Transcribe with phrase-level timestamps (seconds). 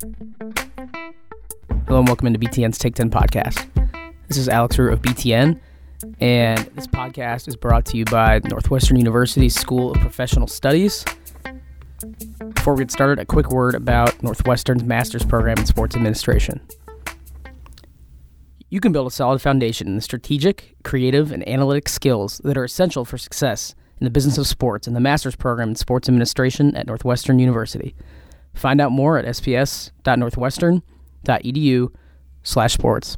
[0.00, 0.12] Hello
[1.98, 3.66] and welcome into BTN's Take 10 podcast.
[4.28, 5.58] This is Alex Root of BTN,
[6.20, 11.04] and this podcast is brought to you by Northwestern University School of Professional Studies.
[12.54, 16.60] Before we get started, a quick word about Northwestern's master's program in sports administration.
[18.70, 22.62] You can build a solid foundation in the strategic, creative, and analytic skills that are
[22.62, 26.76] essential for success in the business of sports in the master's program in sports administration
[26.76, 27.96] at Northwestern University.
[28.58, 31.94] Find out more at sps.northwestern.edu
[32.42, 33.16] slash sports.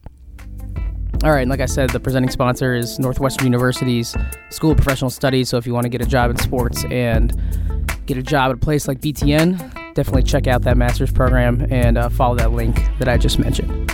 [1.23, 4.17] All right, and like I said, the presenting sponsor is Northwestern University's
[4.51, 5.49] School of Professional Studies.
[5.49, 7.33] So if you want to get a job in sports and
[8.07, 11.99] get a job at a place like BTN, definitely check out that master's program and
[11.99, 13.91] uh, follow that link that I just mentioned.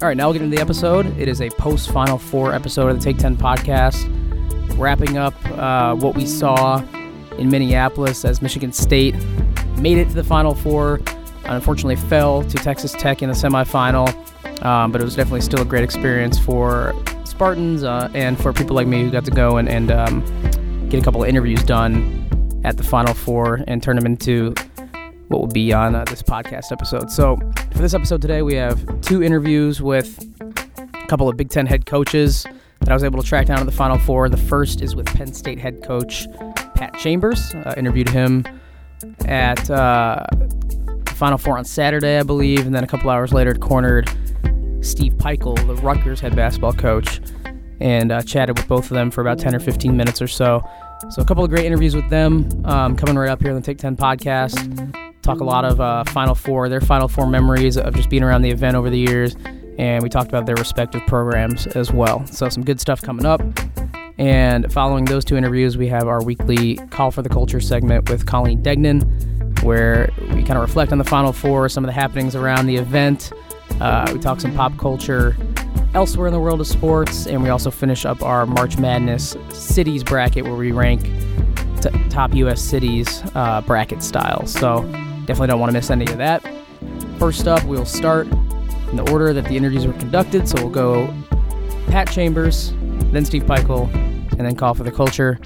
[0.00, 1.06] All right, now we'll get into the episode.
[1.18, 4.06] It is a post Final Four episode of the Take 10 podcast,
[4.78, 6.82] wrapping up uh, what we saw
[7.36, 9.14] in Minneapolis as Michigan State
[9.80, 11.00] made it to the Final Four.
[11.44, 14.08] Unfortunately, fell to Texas Tech in the semifinal,
[14.64, 16.94] um, but it was definitely still a great experience for
[17.24, 20.20] Spartans uh, and for people like me who got to go and, and um,
[20.88, 22.26] get a couple of interviews done
[22.64, 24.54] at the Final Four and turn them into
[25.28, 27.10] what will be on uh, this podcast episode.
[27.10, 27.36] So,
[27.72, 31.86] for this episode today, we have two interviews with a couple of Big Ten head
[31.86, 32.44] coaches
[32.80, 34.28] that I was able to track down at the Final Four.
[34.28, 36.26] The first is with Penn State head coach
[36.74, 37.54] Pat Chambers.
[37.54, 38.44] Uh, interviewed him
[39.26, 40.24] at uh,
[41.14, 44.08] Final Four on Saturday, I believe, and then a couple hours later, cornered
[44.80, 47.20] Steve Pikiell, the Rutgers head basketball coach,
[47.80, 50.62] and uh, chatted with both of them for about 10 or 15 minutes or so.
[51.10, 53.62] So, a couple of great interviews with them um, coming right up here on the
[53.62, 54.92] Take 10 podcast.
[55.22, 58.42] Talk a lot of uh, Final Four, their Final Four memories of just being around
[58.42, 59.36] the event over the years,
[59.78, 62.26] and we talked about their respective programs as well.
[62.26, 63.40] So, some good stuff coming up.
[64.18, 68.26] And following those two interviews, we have our weekly Coll for the Culture segment with
[68.26, 69.02] Colleen Degnan,
[69.62, 72.76] where we kind of reflect on the Final Four, some of the happenings around the
[72.76, 73.32] event.
[73.80, 75.36] Uh, we talk some pop culture
[75.94, 80.02] elsewhere in the world of sports, and we also finish up our March Madness cities
[80.02, 81.04] bracket where we rank
[81.80, 82.60] t- top U.S.
[82.60, 84.46] cities uh, bracket style.
[84.46, 84.82] So
[85.26, 86.42] definitely don't want to miss any of that.
[87.20, 90.48] First up, we'll start in the order that the interviews were conducted.
[90.48, 91.14] So we'll go
[91.86, 92.72] Pat Chambers,
[93.12, 94.07] then Steve Pikiell,
[94.38, 95.38] and then Coll for the Culture.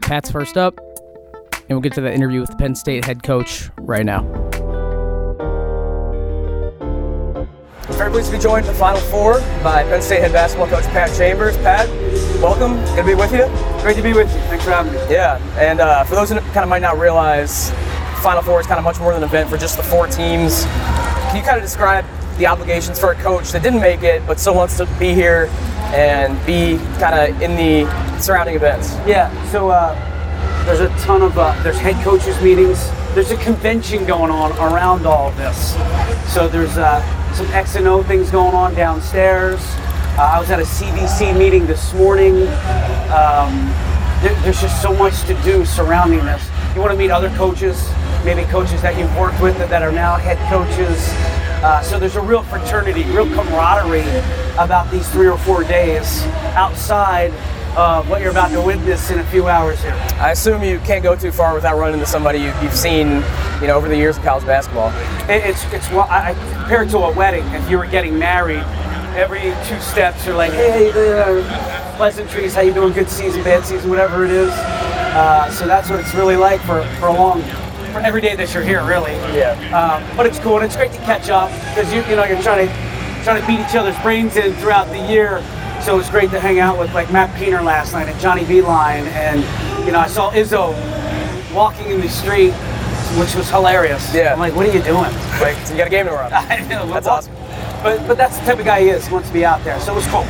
[0.00, 3.70] Pat's first up, and we'll get to the interview with the Penn State head coach
[3.78, 4.22] right now.
[7.90, 10.84] Very pleased to be joined in the Final Four by Penn State head basketball coach
[10.84, 11.56] Pat Chambers.
[11.58, 11.88] Pat,
[12.40, 12.76] welcome.
[12.96, 13.46] Good to be with you.
[13.82, 14.40] Great to be with you.
[14.48, 14.98] Thanks for having me.
[15.10, 17.70] Yeah, and uh, for those who kind of might not realize,
[18.22, 20.64] Final Four is kind of much more than an event for just the four teams.
[20.64, 22.04] Can you kind of describe
[22.36, 25.48] the obligations for a coach that didn't make it but still wants to be here
[25.94, 28.94] and be kind of in the surrounding events?
[29.06, 29.30] Yeah.
[29.50, 29.94] So uh,
[30.64, 32.90] there's a ton of uh, there's head coaches meetings.
[33.14, 35.74] There's a convention going on around all of this.
[36.32, 37.00] So there's uh,
[37.34, 39.60] some X and O things going on downstairs.
[40.16, 42.34] Uh, I was at a CVC meeting this morning.
[43.12, 43.68] Um,
[44.22, 46.48] there, there's just so much to do surrounding this.
[46.74, 47.88] You want to meet other coaches,
[48.24, 51.12] maybe coaches that you've worked with that are now head coaches.
[51.64, 54.06] Uh, so there's a real fraternity, real camaraderie
[54.58, 56.22] about these three or four days
[56.56, 57.32] outside
[57.74, 59.94] of what you're about to witness in a few hours here.
[60.16, 63.24] I assume you can't go too far without running into somebody you, you've seen,
[63.62, 64.90] you know, over the years of college basketball.
[65.26, 67.46] It, it's it's well, I, I compare it to a wedding.
[67.54, 68.62] If you were getting married,
[69.16, 72.92] every two steps you're like, hey, uh, pleasantries, how you doing?
[72.92, 74.50] Good season, bad season, whatever it is.
[74.50, 77.40] Uh, so that's what it's really like for, for a long,
[78.02, 79.12] every day that you're here, really.
[79.36, 79.52] Yeah.
[79.70, 82.40] Um, but it's cool and it's great to catch up because you you know you're
[82.42, 82.74] trying to
[83.24, 85.42] trying to beat each other's brains in throughout the year.
[85.82, 88.42] So it was great to hang out with like Matt Painter last night and Johnny
[88.42, 89.40] Beilein and
[89.86, 90.72] you know I saw Izzo
[91.54, 92.52] walking in the street,
[93.18, 94.12] which was hilarious.
[94.14, 94.32] Yeah.
[94.32, 95.12] I'm like, what are you doing?
[95.40, 96.32] Like, you got a game to run.
[96.34, 97.34] I know, That's awesome.
[97.82, 99.06] But but that's the type of guy he is.
[99.06, 99.78] He wants to be out there.
[99.80, 100.26] So it was cool.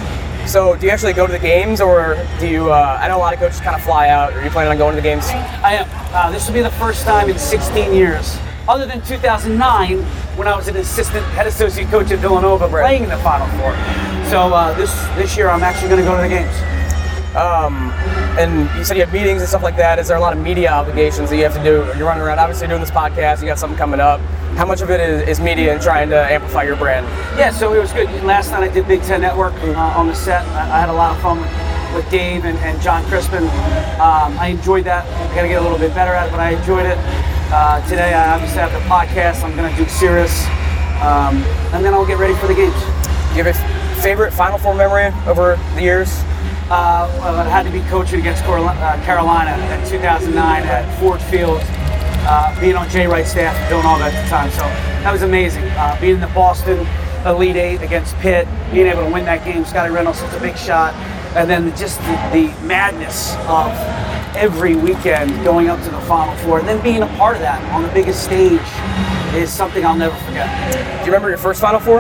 [0.46, 2.70] So, do you actually go to the games, or do you?
[2.70, 4.32] Uh, I know a lot of coaches kind of fly out.
[4.34, 5.26] Are you planning on going to the games?
[5.26, 5.88] I am.
[6.14, 8.38] Uh, this will be the first time in 16 years,
[8.68, 10.02] other than 2009
[10.36, 13.72] when I was an assistant head associate coach at Villanova playing in the Final Four.
[14.30, 16.73] So uh, this this year I'm actually going to go to the games.
[17.36, 17.90] Um,
[18.38, 19.98] and you said you have meetings and stuff like that.
[19.98, 21.84] Is there a lot of media obligations that you have to do?
[21.98, 23.40] You're running around, obviously doing this podcast.
[23.40, 24.20] You got something coming up.
[24.56, 27.06] How much of it is, is media and trying to amplify your brand?
[27.38, 28.08] Yeah, so it was good.
[28.22, 30.46] Last night I did Big Ten Network uh, on the set.
[30.48, 31.50] I, I had a lot of fun with,
[31.94, 33.42] with Dave and, and Jon Crispin.
[33.98, 35.04] Um, I enjoyed that.
[35.06, 36.98] I got to get a little bit better at it, but I enjoyed it.
[37.50, 39.42] Uh, today I obviously have the podcast.
[39.42, 40.46] I'm going to do Sirius,
[41.02, 41.42] um,
[41.74, 42.74] and then I'll get ready for the games.
[42.74, 46.22] Do you have a f- favorite Final Four memory over the years?
[46.70, 51.60] Uh, had to be coaching against uh, Carolina in 2009 at Ford Field.
[52.26, 54.50] uh, being on Jay Wright's staff and doing all that at the time.
[54.50, 54.62] So
[55.04, 55.64] that was amazing.
[55.76, 56.86] Uh, being in the Boston
[57.26, 60.56] Elite Eight against Pitt, being able to win that game, Scottie Reynolds hits a big
[60.56, 60.94] shot,
[61.36, 63.70] and then just the, the madness of
[64.36, 67.62] every weekend going up to the Final Four, and then being a part of that
[67.72, 68.60] on the biggest stage
[69.34, 70.48] is something I'll never forget.
[70.72, 71.98] Do you remember your first Final Four?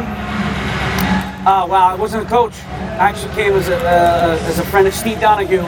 [1.46, 2.54] Uh, well, I wasn't a coach.
[2.94, 5.62] I actually came as a, uh, as a friend of Steve Donahue,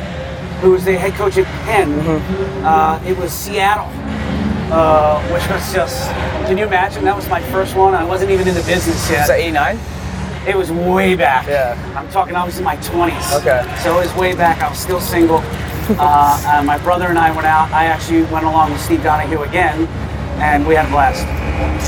[0.61, 1.93] who was the head coach at Penn.
[2.65, 3.89] Uh, it was Seattle,
[4.73, 6.09] uh, which was just,
[6.47, 7.05] can you imagine?
[7.05, 7.95] That was my first one.
[7.95, 9.27] I wasn't even in the business Was yet.
[9.29, 9.79] that 89?
[10.47, 11.49] It was way back.
[11.49, 11.77] Yeah.
[11.99, 13.41] I'm talking, I was in my 20s.
[13.41, 13.67] Okay.
[13.83, 14.63] So it was way back.
[14.63, 15.41] I was still single.
[15.99, 17.71] uh, and my brother and I went out.
[17.73, 19.87] I actually went along with Steve Donahue again,
[20.39, 21.25] and we had a blast.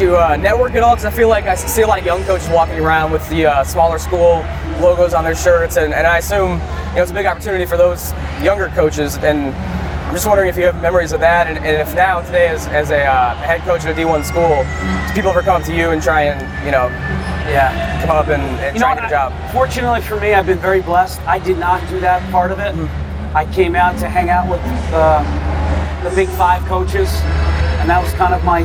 [0.01, 0.95] You uh, network at all?
[0.95, 3.47] Because I feel like I see a lot of young coaches walking around with the
[3.47, 4.45] uh, smaller school
[4.81, 7.77] logos on their shirts, and, and I assume you know it's a big opportunity for
[7.77, 8.13] those
[8.43, 9.17] younger coaches.
[9.19, 12.49] And I'm just wondering if you have memories of that, and, and if now today
[12.49, 14.65] as, as a uh, head coach at a D1 school,
[15.09, 16.87] do people ever come to you and try and you know
[17.51, 18.01] Yeah.
[18.07, 19.53] come up and, and You try know, and get a job?
[19.53, 21.21] Fortunately for me, I've been very blessed.
[21.27, 22.75] I did not do that part of it.
[23.35, 24.61] I came out to hang out with
[24.95, 25.23] uh,
[26.09, 27.11] the Big Five coaches,
[27.89, 28.65] and that was kind of my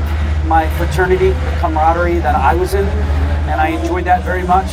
[0.50, 2.84] my fraternity, the camaraderie that I was in,
[3.48, 4.68] and I enjoyed that very much.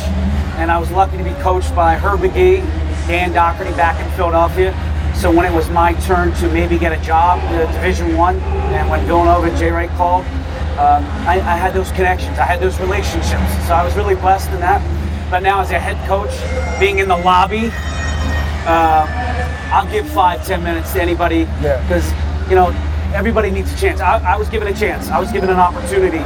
[0.59, 2.57] And I was lucky to be coached by Herb Magee,
[3.07, 4.73] Dan Doherty back in Philadelphia.
[5.15, 8.35] So when it was my turn to maybe get a job at Division One,
[8.75, 10.25] and when Villanova and Jay Wright called,
[10.75, 13.67] um, I, I had those connections, I had those relationships.
[13.67, 14.81] So I was really blessed in that.
[15.31, 16.35] But now, as a head coach,
[16.77, 17.71] being in the lobby,
[18.67, 19.07] uh,
[19.71, 21.81] I'll give five, ten minutes to anybody Yeah.
[21.83, 22.11] because
[22.49, 22.75] you know
[23.13, 23.99] everybody needs a chance.
[23.99, 25.09] I, I was given a chance.
[25.09, 26.19] I was given an opportunity,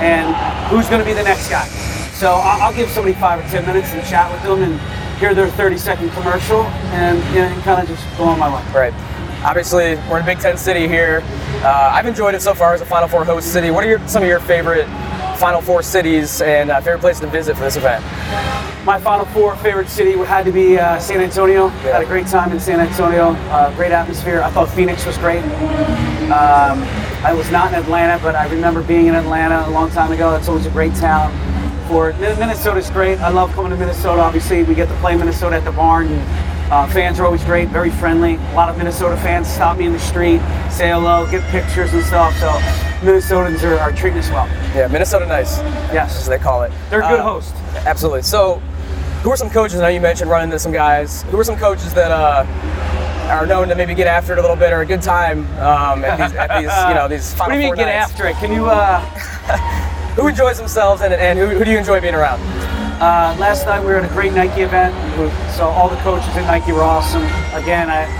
[0.00, 0.34] and
[0.70, 1.66] who's going to be the next guy?
[2.12, 5.34] So I'll, I'll give somebody five or ten minutes and chat with them and hear
[5.34, 8.72] their 30 second commercial and, you know, and kind of just go on my way.
[8.72, 8.94] Right.
[9.44, 11.22] Obviously, we're in Big Ten City here.
[11.62, 13.70] Uh, I've enjoyed it so far as a Final Four host city.
[13.70, 14.86] What are your, some of your favorite
[15.38, 18.04] Final Four cities and uh, favorite place to visit for this event?
[18.84, 21.68] My Final Four favorite city would had to be uh, San Antonio.
[21.68, 23.30] Had a great time in San Antonio.
[23.50, 24.42] Uh, great atmosphere.
[24.42, 25.44] I thought Phoenix was great.
[26.28, 26.82] Um,
[27.24, 30.34] I was not in Atlanta, but I remember being in Atlanta a long time ago.
[30.34, 31.32] It's always a great town.
[31.86, 33.18] For Min- Minnesota's great.
[33.20, 34.20] I love coming to Minnesota.
[34.20, 36.08] Obviously, we get to play Minnesota at the barn.
[36.70, 38.34] Uh, fans are always great, very friendly.
[38.34, 40.38] A lot of Minnesota fans stop me in the street,
[40.70, 42.36] say hello, get pictures and stuff.
[42.38, 42.48] So
[43.00, 44.46] Minnesotans are, are treating us well.
[44.76, 45.58] Yeah, Minnesota Nice,
[45.92, 46.72] Yes, as they call it.
[46.90, 47.54] they're a good Uh, host.
[47.86, 48.22] Absolutely.
[48.22, 48.56] So,
[49.22, 49.78] who are some coaches?
[49.80, 51.22] I know you mentioned running into some guys.
[51.30, 52.44] Who are some coaches that uh,
[53.30, 56.04] are known to maybe get after it a little bit or a good time um,
[56.04, 58.10] at, these, at these, you know, these What do you mean get nights?
[58.12, 58.36] after it?
[58.36, 58.66] Can you?
[58.66, 59.00] Uh,
[60.18, 62.40] Who enjoys themselves and, and who, who do you enjoy being around?
[62.98, 64.92] Uh, last night we were at a great Nike event,
[65.54, 67.22] so all the coaches at Nike were awesome.
[67.54, 68.10] Again, I,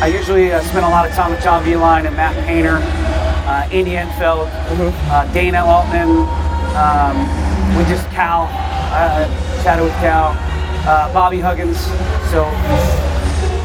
[0.00, 2.78] I usually uh, spend a lot of time with John Beilein and Matt Painter,
[3.44, 6.24] uh, Andy Enfield, uh, Dana Altman.
[6.72, 7.16] Um,
[7.76, 8.48] we just Cal,
[8.96, 9.28] uh,
[9.62, 10.32] chatted with Cal,
[10.88, 11.76] uh, Bobby Huggins.
[12.32, 12.48] So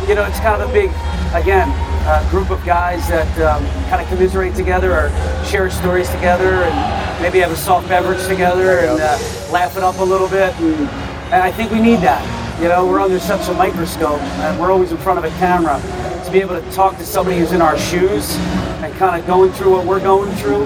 [0.07, 0.89] you know, it's kind of a big,
[1.35, 1.67] again,
[2.07, 5.09] uh, group of guys that um, kind of commiserate together or
[5.45, 9.17] share stories together and maybe have a soft beverage together and uh,
[9.51, 10.55] laugh it up a little bit.
[10.55, 10.87] And,
[11.33, 12.23] and I think we need that.
[12.61, 15.81] You know, we're under such a microscope and we're always in front of a camera.
[16.23, 18.35] To be able to talk to somebody who's in our shoes
[18.83, 20.65] and kind of going through what we're going through,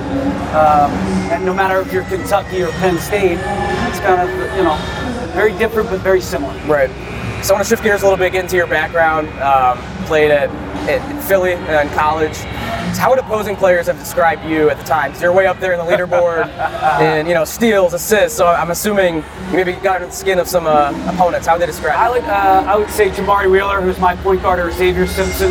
[0.58, 0.92] um,
[1.30, 3.38] and no matter if you're Kentucky or Penn State,
[3.90, 4.76] it's kind of, you know,
[5.34, 6.54] very different but very similar.
[6.66, 6.90] Right.
[7.44, 9.28] So I want to shift gears a little bit, get into your background.
[9.42, 10.50] Um, played at,
[10.90, 12.38] at Philly and in college.
[12.98, 15.10] How would opposing players have described you at the time?
[15.10, 16.48] Because you're way up there in the leaderboard,
[17.02, 18.38] and you know steals, assists.
[18.38, 21.48] So I'm assuming you maybe got under the skin of some uh, opponents.
[21.48, 22.14] How would they describe I you?
[22.22, 25.50] would, uh, I would say Jamari Wheeler, who's my point guard, or Xavier Simpson.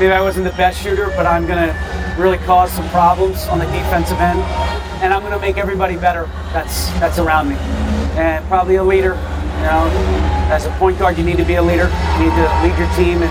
[0.00, 3.58] Maybe I wasn't the best shooter, but I'm going to really cause some problems on
[3.58, 4.40] the defensive end,
[5.02, 6.24] and I'm going to make everybody better.
[6.52, 7.56] That's that's around me,
[8.16, 9.14] and probably a leader.
[9.60, 9.90] You know,
[10.50, 11.84] as a point guard, you need to be a leader.
[12.16, 13.22] You need to lead your team.
[13.22, 13.30] And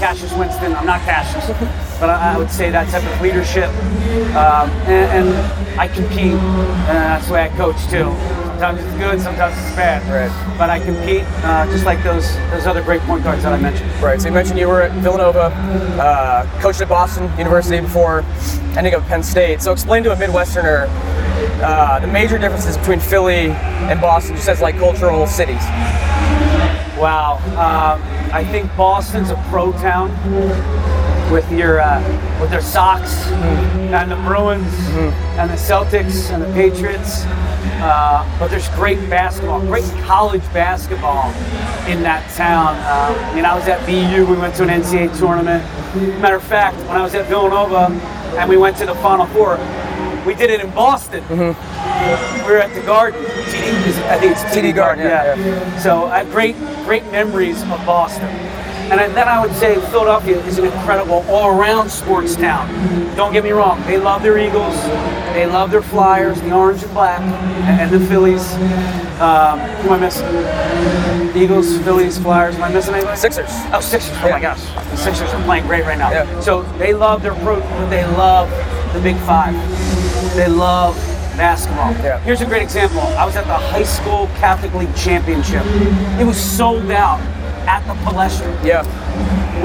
[0.00, 1.46] Cassius Winston, I'm not Cassius,
[2.00, 3.68] but I, I would say that type of leadership.
[4.34, 8.10] Um, and, and I compete, and that's the way I coach too.
[8.58, 10.02] Sometimes it's good, sometimes it's bad.
[10.10, 10.58] Right.
[10.58, 13.88] But I compete uh, just like those those other great point guards that I mentioned.
[14.02, 14.20] Right.
[14.20, 15.52] So you mentioned you were at Villanova,
[16.02, 18.24] uh, coached at Boston University before
[18.76, 19.62] ending up at Penn State.
[19.62, 20.88] So explain to a Midwesterner
[21.60, 25.62] uh, the major differences between Philly and Boston, just as like cultural cities.
[26.98, 27.38] Wow.
[27.52, 30.10] Um, I think Boston's a pro town
[31.30, 32.00] with your uh,
[32.40, 34.72] with their Sox and the Bruins
[35.38, 37.24] and the Celtics and the Patriots.
[37.80, 41.30] Uh, but there's great basketball, great college basketball
[41.88, 42.76] in that town.
[42.76, 44.26] Uh, I mean, I was at BU.
[44.26, 45.62] We went to an NCAA tournament.
[46.20, 47.86] Matter of fact, when I was at Villanova,
[48.36, 49.56] and we went to the Final Four.
[50.28, 51.24] We did it in Boston.
[51.30, 53.24] We were at the Garden.
[53.24, 56.54] TD, I think it's TD, TD Garden, yeah, So I have great,
[56.84, 58.26] great memories of Boston.
[58.26, 62.68] And then I would say Philadelphia is an incredible all-around sports town.
[63.16, 64.76] Don't get me wrong; they love their Eagles,
[65.32, 68.52] they love their Flyers, the orange and black, and, the Phillies.
[69.20, 71.42] Um, who am I missing?
[71.42, 72.54] Eagles, Phillies, Flyers.
[72.56, 73.16] Am I missing anybody?
[73.16, 73.48] Sixers.
[73.72, 74.14] Oh, Sixers.
[74.18, 74.62] Oh my gosh.
[74.90, 76.10] The Sixers are playing great right now.
[76.10, 76.40] Yeah.
[76.40, 78.50] So they love their pro, they love
[78.92, 79.97] the Big Five.
[80.38, 80.94] They love
[81.36, 81.90] basketball.
[81.94, 82.20] Yeah.
[82.20, 83.00] Here's a great example.
[83.00, 85.64] I was at the high school Catholic League championship.
[86.20, 87.18] It was sold out
[87.66, 88.46] at the Palestra.
[88.64, 88.84] Yeah.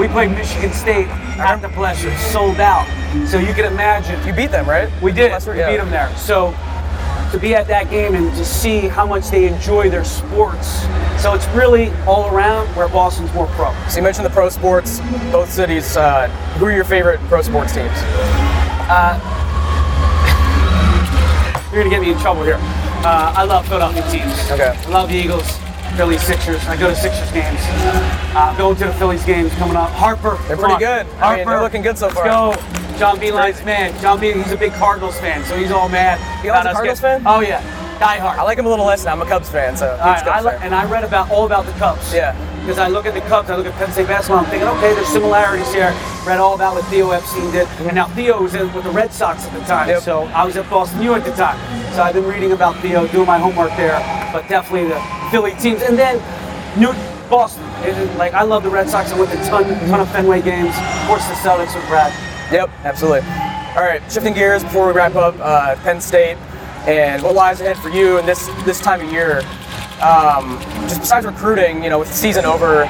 [0.00, 1.06] We played Michigan State
[1.38, 2.88] at the Palestra, sold out.
[3.28, 4.18] So you can imagine.
[4.26, 4.90] You beat them, right?
[5.00, 5.30] We did.
[5.30, 5.52] Lester?
[5.52, 5.70] We Yeah.
[5.70, 6.10] beat them there.
[6.16, 6.52] So
[7.30, 10.88] to be at that game and to see how much they enjoy their sports.
[11.18, 13.72] So it's really all around where Boston's more pro.
[13.88, 15.00] So you mentioned the pro sports,
[15.30, 15.96] both cities.
[15.96, 16.26] Uh,
[16.58, 17.96] who are your favorite pro sports teams?
[21.74, 22.58] You're gonna get me in trouble here.
[23.02, 24.32] Uh, I love Philadelphia teams.
[24.48, 24.78] Okay.
[24.78, 25.58] I love the Eagles,
[25.96, 26.64] Phillies, Sixers.
[26.68, 27.58] I go to Sixers games.
[28.30, 29.90] Uh, going to the Phillies games coming up.
[29.90, 30.38] Harper.
[30.46, 30.78] They're pretty on.
[30.78, 31.06] good.
[31.06, 31.36] I Harper.
[31.38, 32.24] mean, they're looking good so far.
[32.52, 32.96] let's go.
[32.96, 33.26] John B.
[33.26, 33.90] Beilein's man.
[34.00, 36.20] John Beilein, he's a big Cardinals fan, so he's all mad.
[36.44, 37.22] About a Cardinals fan?
[37.26, 37.58] Oh yeah,
[37.98, 38.38] die hard.
[38.38, 39.12] I like him a little less now.
[39.12, 40.62] I'm a Cubs fan, so right, Cubs I li- fan.
[40.62, 42.12] and I read about all about the Cubs.
[42.12, 42.34] Yeah.
[42.60, 44.94] Because I look at the Cubs, I look at Penn State basketball, I'm thinking, okay,
[44.94, 45.94] there's similarities here.
[46.26, 49.12] Read all about what Theo Epstein did, and now Theo was in with the Red
[49.12, 49.88] Sox at the time.
[49.88, 50.02] Yep.
[50.02, 51.58] So I was at Boston U at the time.
[51.94, 53.98] So I've been reading about Theo, doing my homework there,
[54.32, 56.16] but definitely the Philly teams, and then
[56.80, 56.92] New
[57.28, 57.64] Boston.
[57.84, 59.12] And, like I love the Red Sox.
[59.12, 60.74] I went to a ton, ton of Fenway games.
[60.74, 62.12] Of course, the Celtics with Brad.
[62.50, 63.20] Yep, absolutely.
[63.76, 66.38] All right, shifting gears before we wrap up, uh, Penn State
[66.86, 69.38] and what lies ahead for you in this this time of year.
[70.02, 72.86] Um, just besides recruiting, you know, with the season over,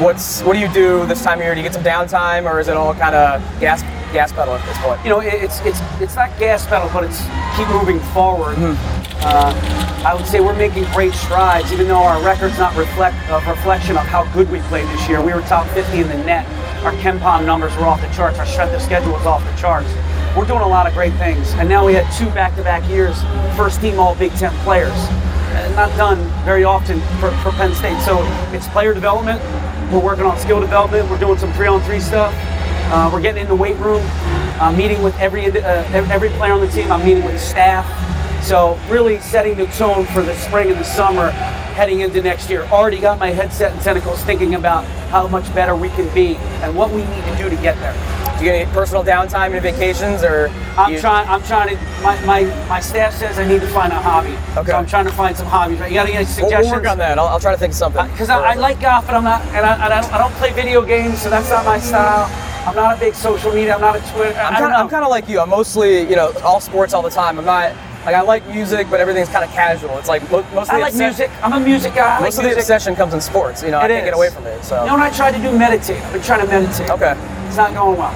[0.00, 1.54] what's what do you do this time of year?
[1.54, 4.66] Do you get some downtime, or is it all kind of gas gas pedal at
[4.66, 5.02] this point?
[5.04, 7.20] you know, it's it's it's not gas pedal, but it's
[7.56, 8.56] keep moving forward.
[8.56, 8.98] Mm-hmm.
[9.20, 13.34] Uh, I would say we're making great strides, even though our record's not reflect a
[13.50, 15.20] reflection of how good we played this year.
[15.20, 16.46] We were top 50 in the net.
[16.84, 18.38] Our KenPom numbers were off the charts.
[18.38, 19.90] Our strength of schedule was off the charts.
[20.36, 23.20] We're doing a lot of great things, and now we had two back-to-back years,
[23.56, 24.96] first team All Big Ten players.
[25.74, 28.00] Not done very often for, for Penn State.
[28.02, 28.18] So
[28.52, 29.42] it's player development.
[29.90, 31.10] We're working on skill development.
[31.10, 32.32] We're doing some three-on-three stuff.
[32.90, 34.02] Uh, we're getting in the weight room,
[34.60, 36.90] uh, meeting with every uh, every player on the team.
[36.92, 37.86] I'm meeting with staff.
[38.44, 41.32] So really setting the tone for the spring and the summer,
[41.78, 42.64] heading into next year.
[42.72, 46.76] Already got my headset and tentacles thinking about how much better we can be and
[46.76, 47.94] what we need to do to get there.
[48.36, 51.28] Do you get any personal downtime, and vacations, or I'm you- trying.
[51.28, 51.84] I'm trying to.
[52.02, 54.34] My, my, my staff says I need to find a hobby.
[54.58, 54.72] Okay.
[54.72, 55.78] So I'm trying to find some hobbies.
[55.78, 56.66] You got any suggestions?
[56.66, 57.16] we'll work on that.
[57.16, 58.00] I'll, I'll try to think of something.
[58.00, 60.52] Uh, because I, I like golf, but I'm not, and I, and I, don't, play
[60.52, 62.26] video games, so that's not my style.
[62.66, 63.74] I'm not a big social media.
[63.74, 64.38] I'm not a Twitter.
[64.38, 64.90] I'm I don't kind, of, I'm know.
[64.90, 65.40] kind of like you.
[65.40, 67.38] I'm mostly, you know, all sports all the time.
[67.38, 67.72] I'm not
[68.08, 69.98] like I like music, but everything's kind of casual.
[69.98, 71.30] It's like mo- most of I the like obsession- music.
[71.44, 72.16] I'm a music guy.
[72.16, 72.58] I Most like of the music.
[72.62, 73.62] obsession comes in sports.
[73.62, 74.64] You know, I It can't get away from it.
[74.64, 75.52] So You know what I tried to do?
[75.56, 76.00] Meditate.
[76.02, 76.88] I've been trying to meditate.
[76.90, 77.14] okay,
[77.48, 78.14] It's not going well.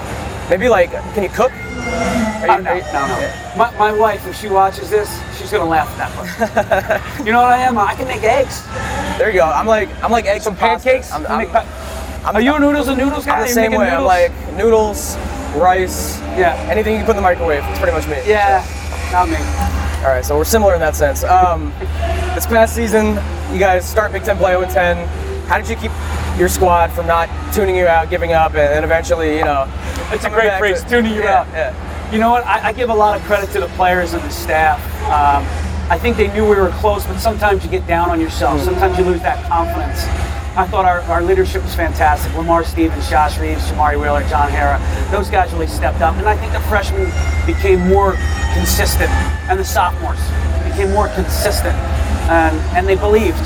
[0.48, 1.52] maybe like, can you cook?
[1.52, 3.18] Are Uh, no, you- no, no.
[3.20, 3.52] Yeah.
[3.56, 5.08] My, my wife, if she watches this,
[5.38, 7.26] she's gonna laugh at that one.
[7.26, 7.76] you know what I am?
[7.76, 8.62] I can make eggs.
[9.18, 9.44] There you go.
[9.46, 11.12] I'm like, I'm like eggs Some and pancakes.
[11.12, 13.34] I'm, You I'm, make pa- Are you a noodles and noodles guy?
[13.34, 13.90] I'm the You same way.
[13.90, 15.16] I'm like noodles,
[15.54, 16.54] rice, Yeah.
[16.70, 17.62] anything you can put in the microwave.
[17.68, 18.16] It's pretty much me.
[18.26, 18.64] Yeah,
[19.12, 19.36] not me.
[20.02, 21.22] All right, so we're similar in that sense.
[21.22, 21.72] Um,
[22.34, 23.14] this past season,
[23.52, 25.06] you guys start Big Ten play 0 10.
[25.46, 25.92] How did you keep
[26.36, 29.70] your squad from not tuning you out, giving up, and, and eventually, you know,
[30.10, 31.46] It's a great phrase, to- tuning you yeah, out.
[31.52, 32.10] Yeah.
[32.12, 32.44] You know what?
[32.44, 34.80] I, I give a lot of credit to the players and the staff.
[35.04, 35.46] Um,
[35.88, 38.58] I think they knew we were close, but sometimes you get down on yourself.
[38.58, 38.64] Hmm.
[38.64, 40.02] Sometimes you lose that confidence.
[40.54, 42.34] I thought our, our leadership was fantastic.
[42.34, 44.78] Lamar Stevens, Josh Reaves, Jamari Wheeler, John Harrar,
[45.10, 46.14] those guys really stepped up.
[46.16, 47.06] And I think the freshmen
[47.46, 48.18] became more
[48.52, 49.08] consistent,
[49.48, 50.20] and the sophomores
[50.68, 51.74] became more consistent.
[52.28, 53.40] And, and they believed,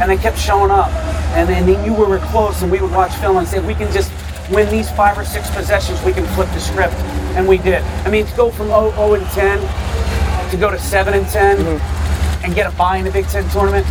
[0.00, 0.88] and they kept showing up.
[1.36, 3.74] And, and they knew we were close, and we would watch film and say, we
[3.74, 4.10] can just
[4.50, 6.94] win these five or six possessions, we can flip the script.
[7.36, 7.82] And we did.
[8.06, 11.58] I mean, to go from 0, 0 and 10 to go to 7 and 10
[11.58, 12.44] mm-hmm.
[12.44, 13.86] and get a bye in the Big Ten tournament,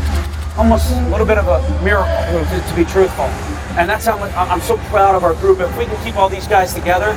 [0.60, 3.26] almost a little bit of a miracle, to, be truthful.
[3.80, 5.62] And that's how much, I'm so proud of our group.
[5.62, 7.12] If we can keep all these guys together,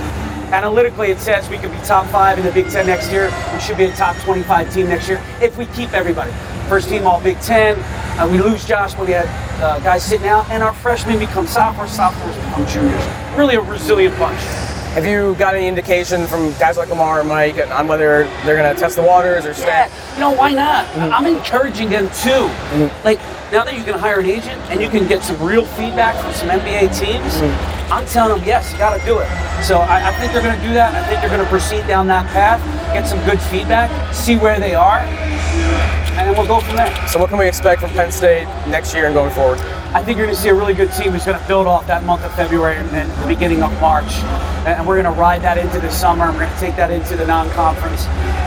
[0.55, 3.35] analytically it says we could be top five in the Big Ten next year.
[3.53, 6.31] We should be a top 25 team next year if we keep everybody.
[6.69, 7.77] First team all Big Ten.
[8.17, 9.27] Uh, we lose Josh, but we had
[9.61, 13.05] uh, guys sitting out, and our freshmen become sophomores, sophomores become juniors.
[13.37, 14.72] Really a resilient bunch.
[14.93, 18.75] Have you got any indication from guys like Lamar and Mike on whether they're going
[18.75, 19.65] to test the waters or stay?
[19.65, 20.85] Yeah, you know, why not?
[20.89, 21.15] Mm-hmm.
[21.15, 22.45] I'm encouraging them too.
[22.77, 23.03] Mm-hmm.
[23.03, 23.19] Like,
[23.51, 26.35] now that you can hire an agent and you can get some real feedback from
[26.35, 27.91] some NBA teams, mm-hmm.
[27.91, 29.29] I'm telling them, yes, you got to do it.
[29.65, 30.95] So I, I think they're going to do that.
[30.95, 32.61] I think they're going to proceed down that path,
[32.93, 35.01] get some good feedback, see where they are,
[36.12, 37.09] and then we'll go from there.
[37.09, 39.59] So what can we expect from Penn State next year and going forward?
[39.95, 41.87] I think you're going to see a really good team who's going to build off
[41.87, 44.12] that month of February and then the beginning of March.
[44.66, 46.25] And we're going to ride that into the summer.
[46.25, 48.04] And we're going to take that into the non-conference.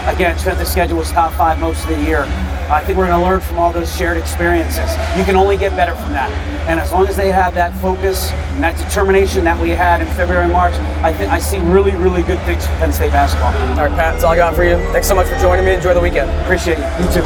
[0.07, 2.25] Again, spent the schedule was top five most of the year.
[2.67, 4.89] I think we're going to learn from all those shared experiences.
[5.15, 6.31] You can only get better from that.
[6.67, 10.07] And as long as they have that focus and that determination that we had in
[10.07, 13.53] February and March, I think I see really, really good things for Penn State basketball.
[13.77, 14.77] All right, Pat, that's all I got for you.
[14.91, 15.75] Thanks so much for joining me.
[15.75, 16.31] Enjoy the weekend.
[16.41, 17.01] Appreciate it.
[17.01, 17.21] You too.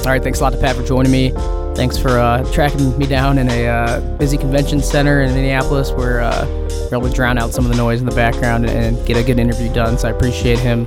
[0.00, 1.30] All right, thanks a lot to Pat for joining me.
[1.74, 6.20] Thanks for uh, tracking me down in a uh, busy convention center in Minneapolis where
[6.20, 6.46] uh,
[6.90, 9.22] we're able to drown out some of the noise in the background and get a
[9.24, 9.96] good interview done.
[9.96, 10.86] So I appreciate him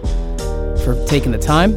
[0.88, 1.76] for taking the time.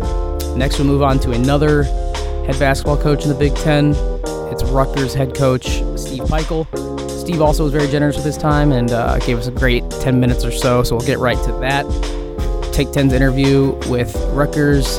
[0.57, 3.93] Next, we'll move on to another head basketball coach in the Big Ten.
[4.53, 5.65] It's Rutgers head coach
[5.97, 6.65] Steve Pikiell.
[7.11, 10.21] Steve also was very generous with his time and uh, gave us a great 10
[10.21, 11.85] minutes or so, so we'll get right to that.
[12.73, 14.99] Take 10's interview with Rutgers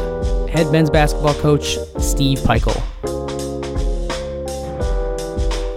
[0.49, 2.81] head men's basketball coach Steve Pikiell.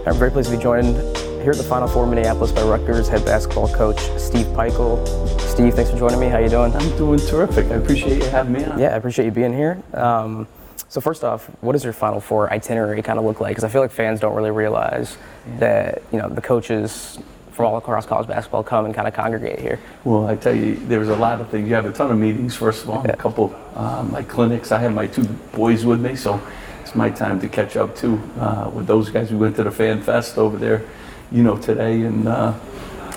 [0.09, 0.97] I'm very pleased to be joined
[1.41, 5.43] here at the Final Four Minneapolis by Rutgers head basketball coach Steve Pikiell.
[5.54, 6.26] Steve, thanks for joining me.
[6.26, 6.75] How you doing?
[6.75, 7.66] I'm doing terrific.
[7.66, 8.76] I appreciate you having me on.
[8.76, 9.80] Yeah, I appreciate you being here.
[9.92, 10.49] Um,
[10.88, 13.52] so first off, what does your Final Four itinerary kind of look like?
[13.52, 15.58] Because I feel like fans don't really realize yeah.
[15.58, 17.20] that you know the coaches
[17.52, 19.78] from all across college basketball come and kind of congregate here?
[20.02, 21.68] Well, I tell you, there's a lot of things.
[21.68, 23.12] You have a ton of meetings, first of all, yeah.
[23.12, 24.73] a couple um, like clinics.
[24.73, 26.44] I have my two boys with me, so
[26.80, 29.30] it's my time to catch up too uh, with those guys.
[29.30, 30.84] We went to the Fan Fest over there,
[31.30, 32.54] you know, today, and uh,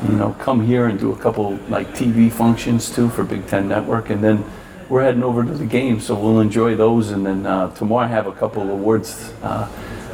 [0.03, 3.67] you know, come here and do a couple like TV functions too for Big Ten
[3.67, 4.43] Network, and then
[4.89, 7.11] we're heading over to the game, so we'll enjoy those.
[7.11, 9.69] And then uh, tomorrow I have a couple of awards uh,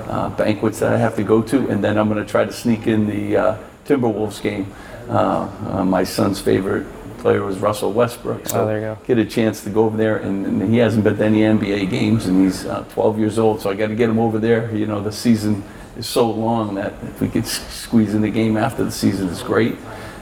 [0.08, 2.54] uh, banquets that I have to go to, and then I'm going to try to
[2.54, 4.74] sneak in the uh, Timberwolves game.
[5.10, 6.88] Uh, uh, my son's favorite
[7.20, 8.48] player was Russell Westbrook.
[8.48, 8.98] So oh, there you go.
[9.06, 11.90] Get a chance to go over there, and, and he hasn't been to any NBA
[11.90, 13.62] games, and he's uh, 12 years old.
[13.62, 14.74] So I got to get him over there.
[14.76, 15.64] You know, the season
[15.98, 19.44] is so long that if we could squeeze in the game after the season, it's
[19.44, 19.76] great.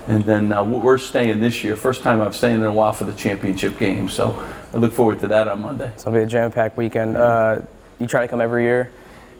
[0.08, 1.76] And then uh, we're staying this year.
[1.76, 4.10] First time I've stayed in a while for the championship game.
[4.10, 4.36] So
[4.74, 5.92] I look forward to that on Monday.
[5.98, 7.18] So it'll be a jam-packed weekend.
[7.18, 7.62] Uh,
[8.00, 8.92] you try to come every year.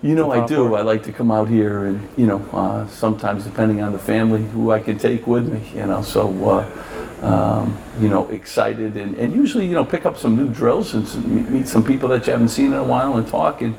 [0.04, 0.74] You know, I do.
[0.74, 4.44] I like to come out here, and you know, uh, sometimes depending on the family,
[4.46, 5.62] who I can take with me.
[5.76, 10.18] You know, so uh, um, you know, excited, and, and usually you know, pick up
[10.18, 13.16] some new drills and some, meet some people that you haven't seen in a while
[13.18, 13.62] and talk.
[13.62, 13.76] And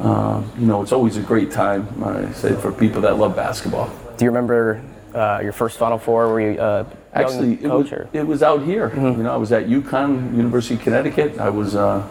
[0.00, 1.86] uh, you know, it's always a great time.
[2.02, 3.90] I say for people that love basketball.
[4.16, 4.82] Do you remember
[5.14, 6.28] uh, your first Final Four?
[6.28, 8.90] Were you uh, actually it was, it was, out here?
[8.90, 9.18] Mm-hmm.
[9.18, 11.38] You know, I was at UConn, University of Connecticut.
[11.38, 12.06] I was uh,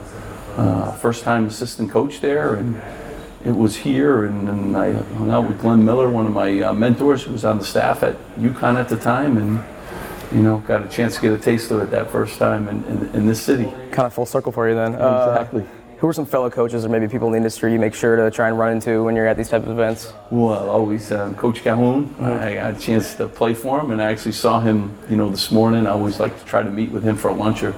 [0.55, 2.81] uh first time assistant coach there, and
[3.43, 6.73] it was here, and, and, I hung out with Glen Miller, one of my uh,
[6.73, 9.61] mentors, who was on the staff at UConn at the time, and
[10.33, 12.83] you know, got a chance to get a taste of it that first time in,
[12.85, 13.65] in, in this city.
[13.91, 14.93] Kind of full circle for you then.
[14.93, 15.65] Exactly.
[16.03, 18.17] Uh, who are some fellow coaches or maybe people in the industry you make sure
[18.17, 20.11] to try and run into when you're at these type of events?
[20.31, 22.09] Well, always um, Coach Calhoun.
[22.09, 22.25] Mm-hmm.
[22.25, 25.29] I got a chance to play for him, and I actually saw him, you know,
[25.29, 25.87] this morning.
[25.87, 27.73] I always like to try to meet with him for lunch or,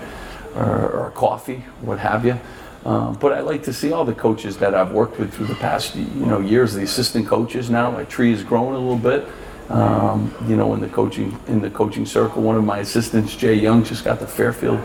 [0.56, 2.40] or, or coffee, what have you.
[2.84, 5.56] Um, but I like to see all the coaches that I've worked with through the
[5.56, 6.74] past you know years.
[6.74, 9.28] The assistant coaches now, my tree has grown a little bit.
[9.70, 13.56] Um, you know, in the coaching in the coaching circle, one of my assistants, Jay
[13.56, 14.80] Young, just got the Fairfield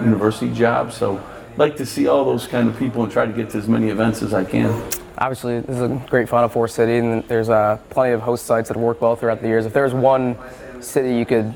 [0.00, 0.92] University job.
[0.92, 1.20] So,
[1.56, 3.88] like to see all those kind of people and try to get to as many
[3.88, 4.70] events as I can.
[5.18, 8.68] Obviously, this is a great Final Four city, and there's uh, plenty of host sites
[8.68, 9.64] that have worked well throughout the years.
[9.64, 10.36] If there's one
[10.80, 11.54] city you could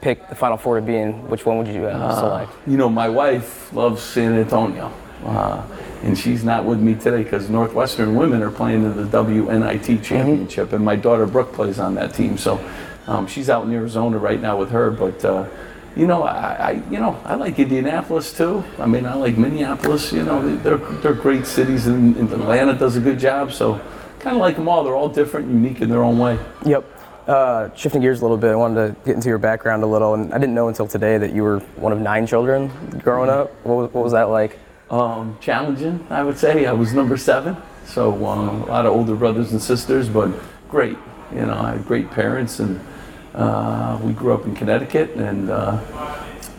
[0.00, 2.52] pick the Final Four to be in, which one would you uh, select?
[2.66, 4.92] You know, my wife loves San Antonio.
[5.24, 5.62] Uh,
[6.02, 10.02] and she's not with me today because Northwestern women are playing in the WNIT mm-hmm.
[10.02, 10.76] championship, mm-hmm.
[10.76, 12.36] and my daughter Brooke plays on that team.
[12.36, 12.62] So
[13.06, 14.90] um, she's out in Arizona right now with her.
[14.90, 15.46] But uh,
[15.96, 18.64] you know, I, I, you know I like Indianapolis too.
[18.78, 20.12] I mean, I like Minneapolis.
[20.12, 23.52] You know, they're they're great cities, and, and Atlanta does a good job.
[23.52, 23.80] So
[24.20, 24.84] kind of like them all.
[24.84, 26.38] They're all different, unique in their own way.
[26.64, 26.84] Yep.
[27.26, 30.12] Uh, shifting gears a little bit, I wanted to get into your background a little,
[30.12, 32.70] and I didn't know until today that you were one of nine children
[33.02, 33.50] growing up.
[33.64, 34.58] What was, what was that like?
[34.90, 36.66] um, challenging, I would say.
[36.66, 40.30] I was number seven, so um, a lot of older brothers and sisters, but
[40.68, 40.96] great.
[41.32, 42.80] You know, I had great parents, and
[43.34, 45.78] uh, we grew up in Connecticut, and uh,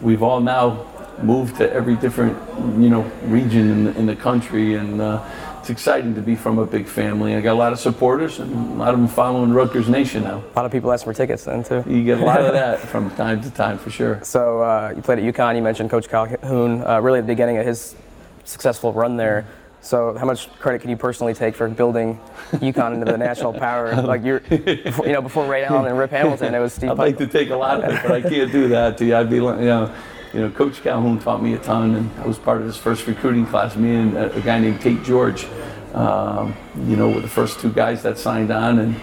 [0.01, 0.85] we've all now
[1.21, 2.37] moved to every different,
[2.81, 5.23] you know, region in the, in the country, and uh,
[5.59, 7.35] it's exciting to be from a big family.
[7.35, 10.43] I got a lot of supporters, and a lot of them following Rutgers Nation now.
[10.53, 11.83] A lot of people ask for tickets then too.
[11.87, 14.19] You get a lot of that from time to time for sure.
[14.23, 15.55] So uh, you played at UConn.
[15.55, 16.85] You mentioned Coach Calhoun.
[16.85, 17.95] Uh, really, at the beginning of his
[18.43, 19.47] successful run there.
[19.85, 22.19] So, how much credit can you personally take for building
[22.53, 24.01] UConn into the national power?
[24.01, 26.89] Like you're, before, you know, before Ray Allen and Rip Hamilton, it was Steve.
[26.89, 29.15] I'd like to take a lot of it, but I can't do that to you.
[29.15, 29.95] I'd be, you know,
[30.33, 33.05] you know, Coach Calhoun taught me a ton, and I was part of his first
[33.05, 33.75] recruiting class.
[33.75, 35.45] Me and a, a guy named Tate George,
[35.93, 36.55] um,
[36.87, 38.95] you know, were the first two guys that signed on, and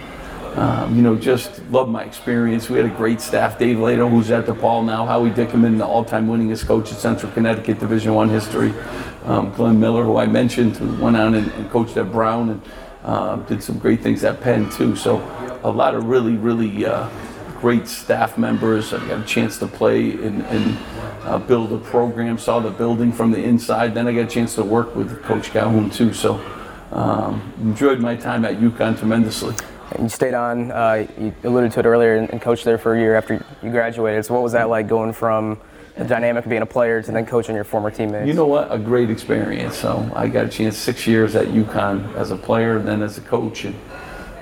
[0.57, 2.69] um, you know, just loved my experience.
[2.69, 3.57] We had a great staff.
[3.57, 7.79] Dave Leitao, who's at DePaul now, Howie Dickenman, the all-time winningest coach in Central Connecticut
[7.79, 8.73] Division One history.
[9.23, 12.61] Um, Glen Miller, who I mentioned, who went on and, and coached at Brown and
[13.03, 14.95] uh, did some great things at Penn too.
[14.95, 15.17] So
[15.63, 17.09] a lot of really, really uh,
[17.59, 18.93] great staff members.
[18.93, 20.77] I got a chance to play and, and
[21.23, 22.37] uh, build a program.
[22.37, 23.93] Saw the building from the inside.
[23.93, 26.13] Then I got a chance to work with Coach Calhoun too.
[26.13, 26.43] So
[26.91, 29.55] um, enjoyed my time at UConn tremendously.
[29.91, 30.71] And you stayed on.
[30.71, 33.69] Uh, you alluded to it earlier, and, and coached there for a year after you
[33.69, 34.25] graduated.
[34.25, 35.59] So, what was that like going from
[35.95, 38.27] the dynamic of being a player to then coaching your former teammates?
[38.27, 38.71] You know what?
[38.71, 39.77] A great experience.
[39.77, 43.17] So I got a chance six years at UConn as a player, and then as
[43.17, 43.75] a coach, and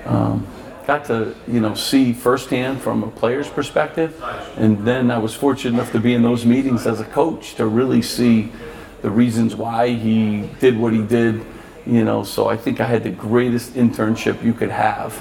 [0.06, 0.46] um,
[0.86, 4.22] got to you know see firsthand from a player's perspective.
[4.56, 7.66] And then I was fortunate enough to be in those meetings as a coach to
[7.66, 8.52] really see
[9.02, 11.44] the reasons why he did what he did
[11.86, 15.12] you know, so I think I had the greatest internship you could have.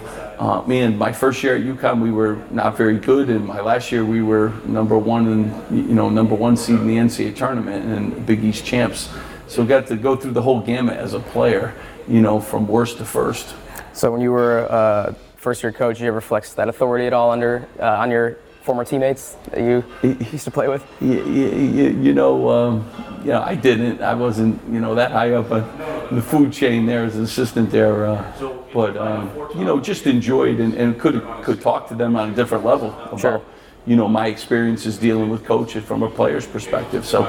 [0.42, 3.92] Uh, man, my first year at UConn, we were not very good, and my last
[3.92, 7.86] year we were number one and you know number one seed in the NCAA tournament
[7.86, 9.10] and Big East champs.
[9.46, 11.76] So got to go through the whole gamut as a player,
[12.08, 13.54] you know, from worst to first.
[13.94, 17.30] So when you were uh, first year coach, you ever flex that authority at all
[17.30, 19.84] under uh, on your former teammates that you
[20.32, 20.86] used to play with?
[21.02, 22.90] You, you, you know, um,
[23.22, 24.02] you know, I didn't.
[24.02, 27.72] I wasn't, you know, that high up on the food chain there as an assistant
[27.72, 28.06] there.
[28.06, 32.32] Uh, but um, you know, just enjoyed and, and, could could talk to them on
[32.32, 33.42] a different level about, sure.
[33.86, 37.06] you know, my experiences dealing with coaches from a player's perspective.
[37.06, 37.22] So.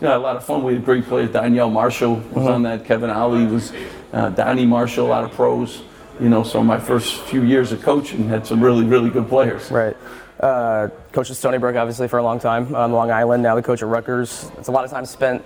[0.00, 0.62] You know, a lot of fun.
[0.62, 1.28] We had great players.
[1.28, 2.48] Donyell Marshall was mm-hmm.
[2.48, 2.86] on that.
[2.86, 3.70] Kevin Ollie was.
[4.14, 5.82] Uh, Donnie Marshall, a lot of pros
[6.20, 9.70] you know, so my first few years of coaching had some really, really good players.
[9.70, 9.96] Right.
[10.40, 13.42] Uh, coached at Stony Brook, obviously, for a long time on Long Island.
[13.42, 14.50] Now the coach at Rutgers.
[14.58, 15.44] It's a lot of time spent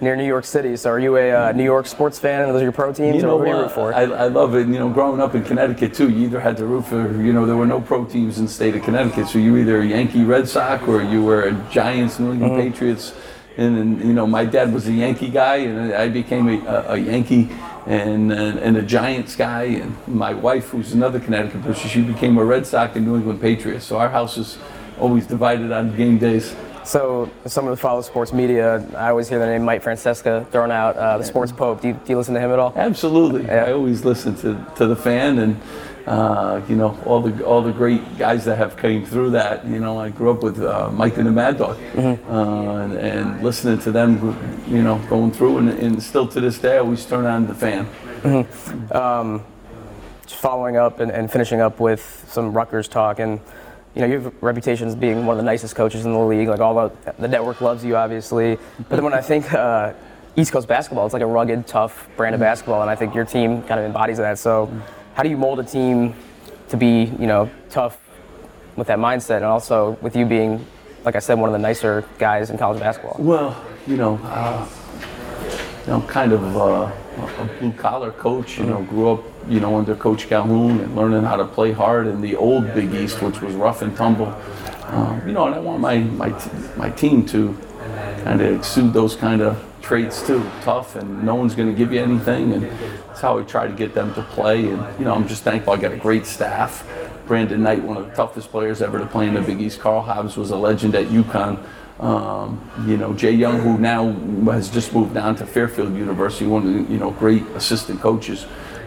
[0.00, 0.76] near New York City.
[0.76, 3.16] So are you a uh, New York sports fan and those are your pro teams
[3.16, 3.92] you know, or who do you root for?
[3.92, 4.68] I, I, love it.
[4.68, 7.46] You know, growing up in Connecticut too, you either had to root for, you know,
[7.46, 9.28] there were no pro teams in the state of Connecticut.
[9.28, 12.52] So you were either a Yankee Red Sox or you were a Giants, New England
[12.52, 12.70] mm-hmm.
[12.70, 13.14] Patriots.
[13.56, 16.92] And, and, you know, my dad was a Yankee guy and I became a, a,
[16.92, 17.50] a Yankee
[17.88, 19.62] and, and, and, a Giants guy.
[19.64, 23.40] And my wife, who's another Connecticut person, she became a Red Sox and New England
[23.40, 23.86] Patriots.
[23.86, 24.58] So our house is
[25.00, 26.54] always divided on game days.
[26.84, 30.96] So, someone who follows sports media, I always hear the name Mike Francesa thrown out,
[30.96, 31.82] uh, the sports pope.
[31.82, 32.72] Do you, do you, listen to him at all?
[32.76, 33.44] Absolutely.
[33.44, 33.64] Yeah.
[33.64, 35.60] I always listen to, to the fan and,
[36.08, 39.66] uh, you know, all the all the great guys that have came through that.
[39.66, 42.32] You know, I grew up with uh, Mike and the Mad Dog, mm-hmm.
[42.32, 46.58] Uh, and, and, listening to them, you know, going through, and, and, still to this
[46.58, 47.86] day, I always turn on the fan.
[48.22, 48.96] Mm-hmm.
[48.96, 49.44] Um,
[50.26, 53.40] following up and, and finishing up with some Rutgers talk and
[53.94, 56.18] you know, you have a reputation as being one of the nicest coaches in the
[56.18, 56.48] league.
[56.48, 58.56] Like all the the network loves you, obviously.
[58.78, 59.92] But then when I think uh,
[60.36, 63.24] East Coast basketball, it's like a rugged, tough brand of basketball, and I think your
[63.24, 64.38] team kind of embodies that.
[64.38, 64.70] So,
[65.18, 66.14] how do you mold a team
[66.68, 67.98] to be, you know, tough
[68.76, 70.64] with that mindset, and also with you being,
[71.04, 73.16] like I said, one of the nicer guys in college basketball?
[73.18, 74.68] Well, you know, uh,
[75.86, 76.56] you know, kind of.
[76.56, 78.58] Uh, a blue collar coach.
[78.58, 82.06] You know, grew up you know under Coach Calhoun and learning how to play hard
[82.06, 84.32] in the old Big East, which was rough and tumble.
[84.84, 86.28] Um, you know, and I want my my
[86.76, 87.58] my team to
[88.22, 90.44] kind of exude those kind of traits too.
[90.60, 92.64] Tough, and no one's going to give you anything, and
[93.08, 94.68] that's how we try to get them to play.
[94.68, 96.86] And you know, I'm just thankful I got a great staff.
[97.26, 99.80] Brandin Knight, one of the toughest players ever to play in the Big East.
[99.80, 101.64] Karl Hobbs was a legend at UConn.
[102.00, 104.12] Um, you know, Jay Young, who now
[104.52, 108.46] has just moved down to Fairfield University, one of the you know great assistant coaches,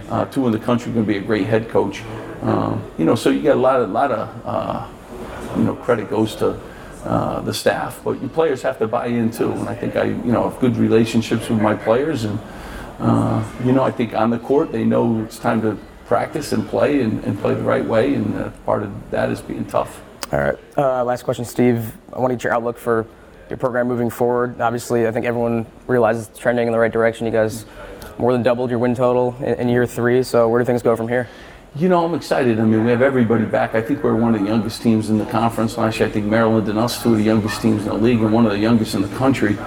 [0.10, 2.04] uh, two in the country, going to be a great head coach.
[2.44, 4.88] Um, you know, so you got a lot, of, lot of uh,
[5.58, 6.60] you know credit goes to
[7.04, 9.52] uh, the staff, but your players have to buy in too.
[9.52, 12.40] And I think I you know have good relationships with my players, and
[13.00, 16.68] uh, you know I think on the court they know it's time to practice and
[16.68, 20.02] play and, and play the right way, and uh, part of that is being tough.
[20.32, 20.58] All right.
[20.78, 21.94] Uh, last question, Steve.
[22.14, 23.06] I want to get your outlook for
[23.50, 24.62] your program moving forward.
[24.62, 27.26] Obviously, I think everyone realizes it's trending in the right direction.
[27.26, 27.66] You guys
[28.18, 30.24] more than doubled your win total in, in year three.
[30.24, 31.28] So where do things go from here?
[31.76, 32.60] You know, I'm excited.
[32.60, 33.76] I mean, we have everybody back.
[33.76, 35.78] I think we're one of the youngest teams in the conference.
[35.78, 38.20] Last year, I think Maryland and us, two of the youngest teams in the league,
[38.20, 39.58] and one of the youngest in the country.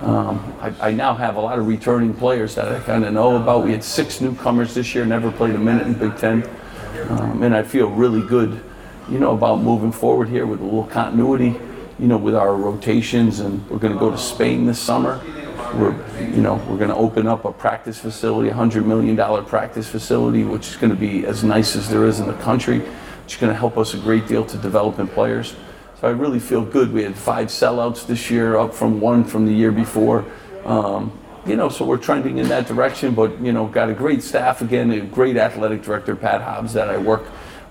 [0.00, 3.36] Um, I, I, now have a lot of returning players that I kind of know
[3.36, 3.64] about.
[3.64, 6.42] We had six newcomers this year, never played a minute in Big Ten,
[7.08, 8.60] um, and I feel really good
[9.08, 11.54] you know, about moving forward here with a little continuity,
[11.98, 13.40] you know, with our rotations.
[13.40, 15.20] And we're going to go to Spain this summer.
[15.74, 19.42] We're, you know, we're going to open up a practice facility, a hundred million dollar
[19.42, 22.80] practice facility, which is going to be as nice as there is in the country.
[22.80, 25.54] Which is going to help us a great deal to developing players.
[26.00, 26.92] So I really feel good.
[26.92, 30.24] We had five sellouts this year, up from one from the year before.
[30.64, 33.14] Um, you know, so we're trending in that direction.
[33.14, 36.90] But you know, got a great staff again, a great athletic director, Pat Hobbs, that
[36.90, 37.24] I work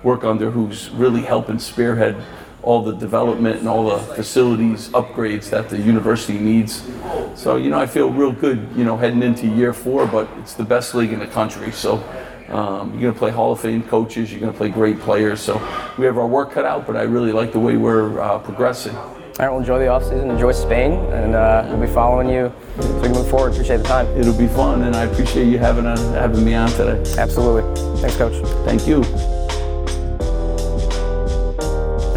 [0.03, 2.15] work under, who's really helping spearhead
[2.63, 6.87] all the development and all the facilities upgrades that the university needs.
[7.35, 8.69] So you know, I feel real good.
[8.75, 11.71] You know, heading into year four, but it's the best league in the country.
[11.71, 12.03] So.
[12.49, 14.29] Um, you're going to play Hall of Fame coaches.
[14.29, 15.39] You're going to play great players.
[15.39, 15.55] So
[15.97, 18.93] we have our work cut out, but I really like the way we're uh, progressing.
[19.41, 22.87] All right, well, enjoy the offseason, enjoy Spain, and uh, we'll be following you as
[23.01, 23.53] we move forward.
[23.53, 24.05] Appreciate the time.
[24.17, 27.01] It'll be fun, and I appreciate you having on, having me on today.
[27.17, 27.63] Absolutely.
[28.01, 28.45] Thanks, Coach.
[28.65, 29.01] Thank you.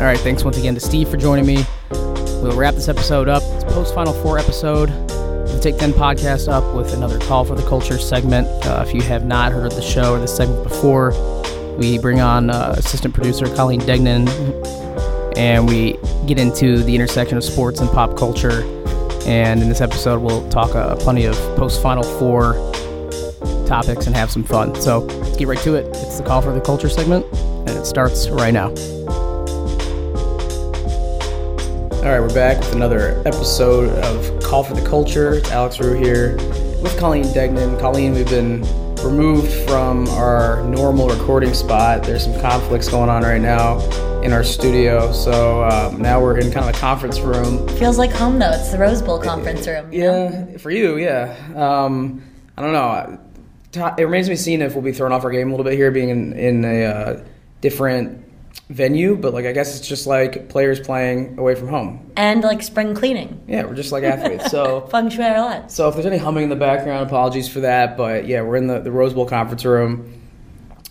[0.04, 1.64] All right, thanks once again to Steve for joining me.
[1.90, 3.42] We'll wrap this episode up.
[3.42, 4.90] It's post Final Four episode.
[4.90, 8.46] The Take 10 podcast up with another Coll for the Culture segment.
[8.66, 11.14] Uh, if you have not heard the show or the segment before,
[11.78, 14.28] we bring on uh, assistant producer Colleen Degnan
[15.38, 18.62] and we get into the intersection of sports and pop culture.
[19.24, 22.56] And in this episode, we'll talk uh, plenty of post Final Four
[23.66, 24.74] topics and have some fun.
[24.82, 25.86] So let's get right to it.
[25.96, 28.74] It's the Coll for the Culture segment, and it starts right now.
[32.04, 35.36] All right, we're back with another episode of Coll for the Culture.
[35.36, 36.36] It's Alex Root here
[36.82, 37.80] with Colleen Degnan.
[37.80, 38.60] Colleen, we've been
[39.02, 42.02] removed from our normal recording spot.
[42.02, 43.80] There's some conflicts going on right now
[44.20, 47.66] in our studio, so um, now we're in kind of a conference room.
[47.78, 48.50] Feels like home though.
[48.50, 49.90] It's the Rose Bowl conference room.
[49.90, 50.46] know?
[50.50, 51.34] Yeah, for you, yeah.
[51.56, 52.22] Um,
[52.58, 53.18] I don't know.
[53.96, 55.72] It remains to be seen if we'll be thrown off our game a little bit
[55.72, 57.24] here, being in, in a uh,
[57.62, 58.22] different
[58.68, 59.16] venue.
[59.16, 62.12] But like, I guess it's just like players playing away from home.
[62.16, 63.42] And like spring cleaning.
[63.46, 64.50] Yeah, we're just like athletes.
[64.50, 65.74] So Feng Shui our lives.
[65.74, 67.96] So if there's any humming in the background, apologies for that.
[67.96, 70.22] But yeah, we're in the, the Rose Bowl conference room,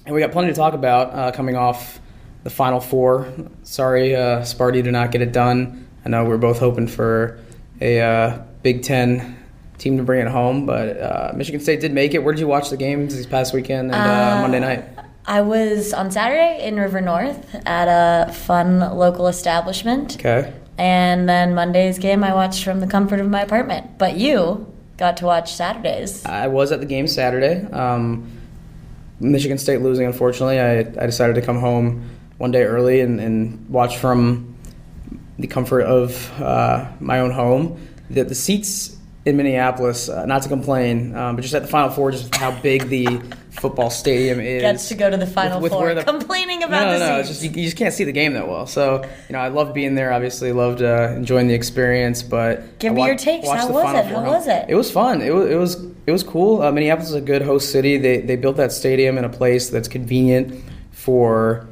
[0.06, 2.00] and we got plenty to talk about uh, coming off
[2.44, 3.32] the Final Four.
[3.64, 5.88] Sorry, uh, Sparty did not get it done.
[6.06, 7.40] I know we are both hoping for
[7.80, 9.38] a uh, Big Ten
[9.78, 12.20] team to bring it home, but uh, Michigan State did make it.
[12.20, 14.93] Where did you watch the games this past weekend and uh, Monday night?
[15.26, 20.16] I was on Saturday in River North at a fun local establishment.
[20.16, 20.54] Okay.
[20.78, 23.98] And then Monday's game I watched from the comfort of my apartment.
[23.98, 26.26] But you got to watch Saturdays.
[26.26, 27.66] I was at the game Saturday.
[27.72, 28.30] Um,
[29.20, 30.60] Michigan State losing, unfortunately.
[30.60, 34.56] I, I decided to come home one day early and, and watch from
[35.40, 37.80] the comfort of uh, my own home.
[38.10, 38.93] The, the seats
[39.26, 42.52] in Minneapolis, uh, not to complain, um, but just at the Final Four, just how
[42.60, 44.62] big the football stadium is.
[44.62, 47.00] Gets to go to the Final with, with Four, the, complaining about no, no, the
[47.00, 47.30] no, seats.
[47.30, 48.68] It's just you, you just can't see the game that well.
[48.68, 50.12] So you know, I loved being there.
[50.12, 52.22] Obviously, loved uh, enjoying the experience.
[52.22, 53.48] But Give I me your takes.
[53.48, 54.12] How was Final it?
[54.12, 54.66] Four How was it?
[54.68, 55.22] It was fun.
[55.22, 56.62] It was it was it was cool.
[56.62, 57.98] Uh, Minneapolis is a good host city.
[57.98, 61.66] They they built that stadium in a place that's convenient for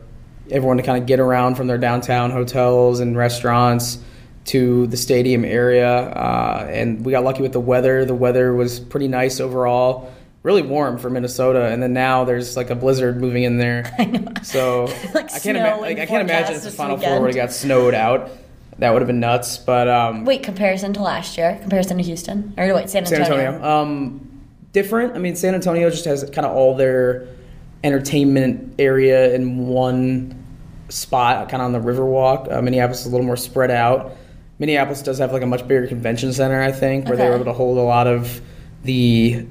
[0.49, 3.97] everyone to kind of get around from their downtown hotels and restaurants
[4.45, 5.87] to the stadium area.
[6.09, 8.05] Uh, and we got lucky with the weather.
[8.05, 10.11] The weather was pretty nice overall.
[10.43, 13.93] Really warm for Minnesota, and then now there's like a blizzard moving in there.
[13.99, 14.31] I know.
[14.41, 17.21] So Like I can't, ima- like, I can't imagine if the Final Four weekend.
[17.21, 18.31] would have got snowed out.
[18.79, 19.59] That would have been nuts.
[19.59, 21.59] But um, Wait, comparison to last year?
[21.61, 22.55] Comparison to Houston?
[22.57, 23.23] Or wait, San Antonio.
[23.25, 23.51] San Antonio?
[23.53, 23.69] Antonio.
[23.69, 25.15] Um, different.
[25.15, 27.27] I mean, San Antonio just has kind of all their
[27.83, 30.43] entertainment area in one
[30.89, 32.51] spot, kind of on the Riverwalk.
[32.51, 34.15] Uh, Minneapolis is a little more spread out.
[34.61, 37.45] Minneapolis does have like a much bigger convention center, I think, where they were able
[37.45, 38.41] to hold a lot of
[38.83, 39.47] the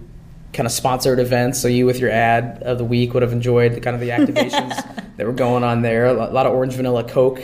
[0.53, 1.59] kind of sponsored events.
[1.59, 4.09] So you, with your ad of the week, would have enjoyed the, kind of the
[4.11, 4.77] activations
[5.16, 6.07] that were going on there.
[6.07, 7.42] A lot of orange vanilla Coke.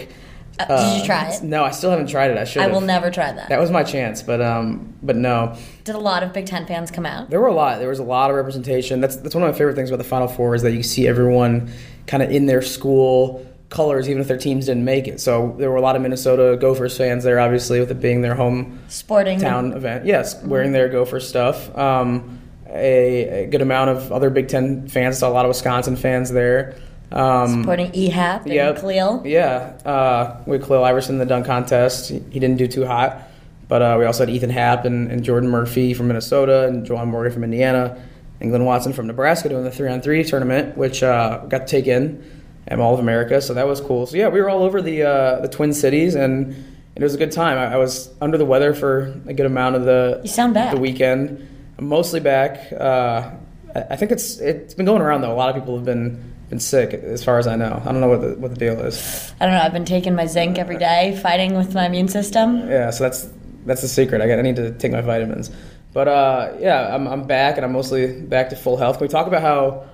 [0.61, 1.43] Uh, did you try it?
[1.43, 2.39] No, I still haven't tried it.
[2.39, 2.63] I should.
[2.63, 3.49] I will never try that.
[3.49, 5.59] That was my chance, but um, but no.
[5.83, 7.31] Did a lot of Big Ten fans come out?
[7.31, 7.81] There were a lot.
[7.81, 9.01] There was a lot of representation.
[9.01, 11.09] That's that's one of my favorite things about the Final Four is that you see
[11.09, 11.73] everyone
[12.07, 15.21] kind of in their school colors, even if their teams didn't make it.
[15.21, 18.35] So there were a lot of Minnesota Gophers fans there, obviously, with it being their
[18.35, 19.41] home Sporting.
[19.41, 20.07] Town event.
[20.07, 21.77] Yes, wearing their Gopher stuff.
[21.77, 25.19] Um, a, a good amount of other Big Ten fans.
[25.19, 26.77] Saw a lot of Wisconsin fans there.
[27.13, 28.77] Um, Supporting EHAP and Yep.
[28.81, 29.23] Khalil.
[29.25, 33.23] yeah, uh, with Khalil Iverson in the dunk contest, he, he didn't do too hot.
[33.69, 37.09] But uh, we also had Ethan Happ and, and Jordan Murphy from Minnesota and Juwan
[37.09, 38.01] Morgan from Indiana,
[38.41, 41.67] and Glynn Watson from Nebraska doing the three on three tournament, which uh, got to
[41.67, 42.23] take in
[42.69, 43.41] at Mall of America.
[43.41, 44.07] So that was cool.
[44.07, 46.55] So yeah, we were all over the uh, the Twin Cities, and
[46.95, 47.59] it was a good time.
[47.59, 50.75] I, I was under the weather for a good amount of the You sound bad.
[50.77, 51.47] the weekend.
[51.79, 52.73] I'm mostly back.
[52.73, 53.31] Uh,
[53.75, 55.33] I I think it's it's been going around though.
[55.33, 57.83] A lot of people have been been sick, as far as I know.
[57.85, 59.33] I don't know what the what the deal is.
[59.41, 59.61] I don't know.
[59.61, 62.69] I've been taking my zinc every day, fighting with my immune system.
[62.69, 63.29] Yeah, so that's
[63.67, 64.23] that's the secret.
[64.23, 65.51] I got I need to take my vitamins.
[65.93, 68.99] But uh, yeah, I'm, I'm back and I'm mostly back to full health.
[68.99, 69.85] Can we talk about how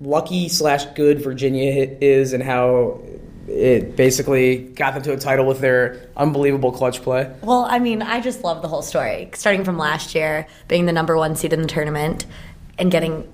[0.00, 3.00] lucky slash good Virginia is and how
[3.48, 7.32] it basically got them to a title with their unbelievable clutch play?
[7.42, 9.30] Well, I mean, I just love the whole story.
[9.34, 12.26] Starting from last year, being the number one seed in the tournament
[12.78, 13.26] and getting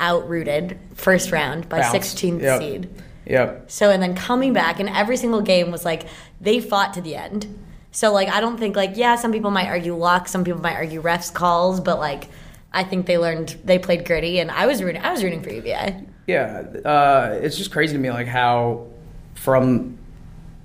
[0.00, 2.16] outrooted first round by Bounced.
[2.16, 2.60] 16th Yep.
[2.60, 2.88] seed.
[3.26, 3.70] Yep.
[3.70, 6.06] So, and then coming back, and every single game was like
[6.40, 7.46] they fought to the end.
[7.90, 10.76] So, like, I don't think, like, yeah, some people might argue luck, some people might
[10.76, 12.28] argue refs calls, but like,
[12.72, 15.50] I think they learned, they played gritty, and I was rooting, I was rooting for
[15.50, 16.04] UVA.
[16.26, 18.86] Yeah, uh, it's just crazy to me, like how
[19.34, 19.98] from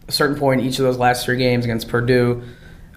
[0.07, 2.43] a certain point, each of those last three games against Purdue,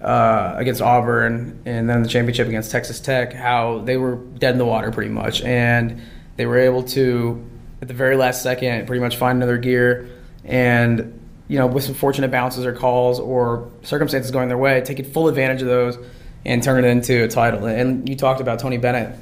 [0.01, 4.57] uh, against Auburn, and then the championship against Texas Tech, how they were dead in
[4.57, 6.01] the water pretty much, and
[6.35, 7.43] they were able to,
[7.81, 10.09] at the very last second, pretty much find another gear,
[10.43, 11.13] and
[11.47, 15.29] you know, with some fortunate bounces or calls or circumstances going their way, taking full
[15.29, 15.97] advantage of those
[16.47, 17.65] and turn it into a title.
[17.65, 19.15] And you talked about Tony Bennett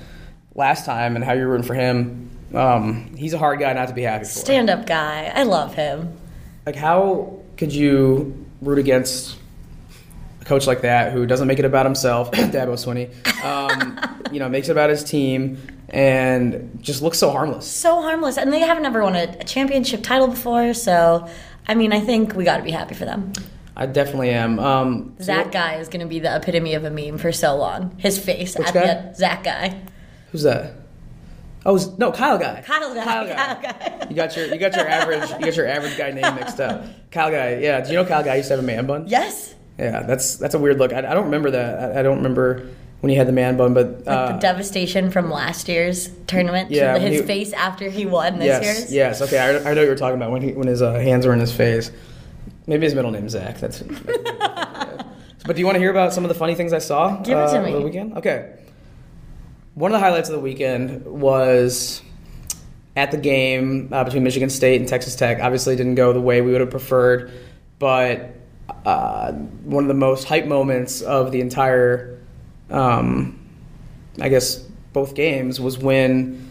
[0.54, 2.30] last time and how you're rooting for him.
[2.54, 4.30] Um, he's a hard guy not to be happy for.
[4.30, 5.32] Stand up guy.
[5.34, 6.16] I love him.
[6.66, 9.38] Like, how could you root against
[10.42, 13.10] a coach like that who doesn't make it about himself, Dabo Swinney,
[13.44, 14.00] um,
[14.32, 15.58] you know, makes it about his team
[15.90, 17.70] and just looks so harmless?
[17.70, 18.38] So harmless.
[18.38, 21.28] And they haven't ever won a, a championship title before, so
[21.68, 23.34] I mean, I think we got to be happy for them.
[23.78, 24.58] I definitely am.
[24.60, 27.56] Um, Zach what- guy is going to be the epitome of a meme for so
[27.58, 27.96] long.
[27.98, 28.86] His face at guy?
[28.86, 29.14] the.
[29.16, 29.82] Zach guy.
[30.32, 30.74] Who's that?
[31.66, 32.62] Oh, it's- no, Kyle Guy.
[32.66, 33.04] Kyle Guy.
[33.04, 33.36] Kyle Guy.
[33.36, 34.08] Kyle Guy.
[34.10, 36.86] You got your you got your average you got your average guy name mixed up.
[37.12, 37.82] Kyle Guy, yeah.
[37.82, 39.06] Do you know Kyle Guy used to have a man bun?
[39.08, 39.56] Yes.
[39.80, 40.94] Yeah, that's that's a weird look.
[40.94, 41.96] I, I don't remember that.
[41.98, 42.68] I, I don't remember
[43.02, 46.70] when he had the man bun, but Like uh, the devastation from last year's tournament.
[46.72, 48.94] Yeah, his he- face after he won this yes, year's.
[48.94, 49.22] yes.
[49.24, 51.34] Okay, I, I know what you're talking about when he when his uh, hands were
[51.34, 51.92] in his face.
[52.68, 53.60] Maybe his middle name's Zach.
[53.60, 53.80] That's.
[55.46, 57.18] but do you want to hear about some of the funny things I saw?
[57.18, 57.70] Give it to uh, me.
[57.70, 58.18] over The weekend.
[58.18, 58.58] Okay.
[59.76, 62.02] One of the highlights of the weekend was
[62.96, 65.40] at the game uh, between Michigan State and Texas Tech.
[65.42, 67.32] Obviously, it didn't go the way we would have preferred,
[67.78, 68.36] but
[68.86, 72.20] uh, one of the most hype moments of the entire,
[72.70, 73.40] um,
[74.22, 74.58] I guess,
[74.94, 76.45] both games was when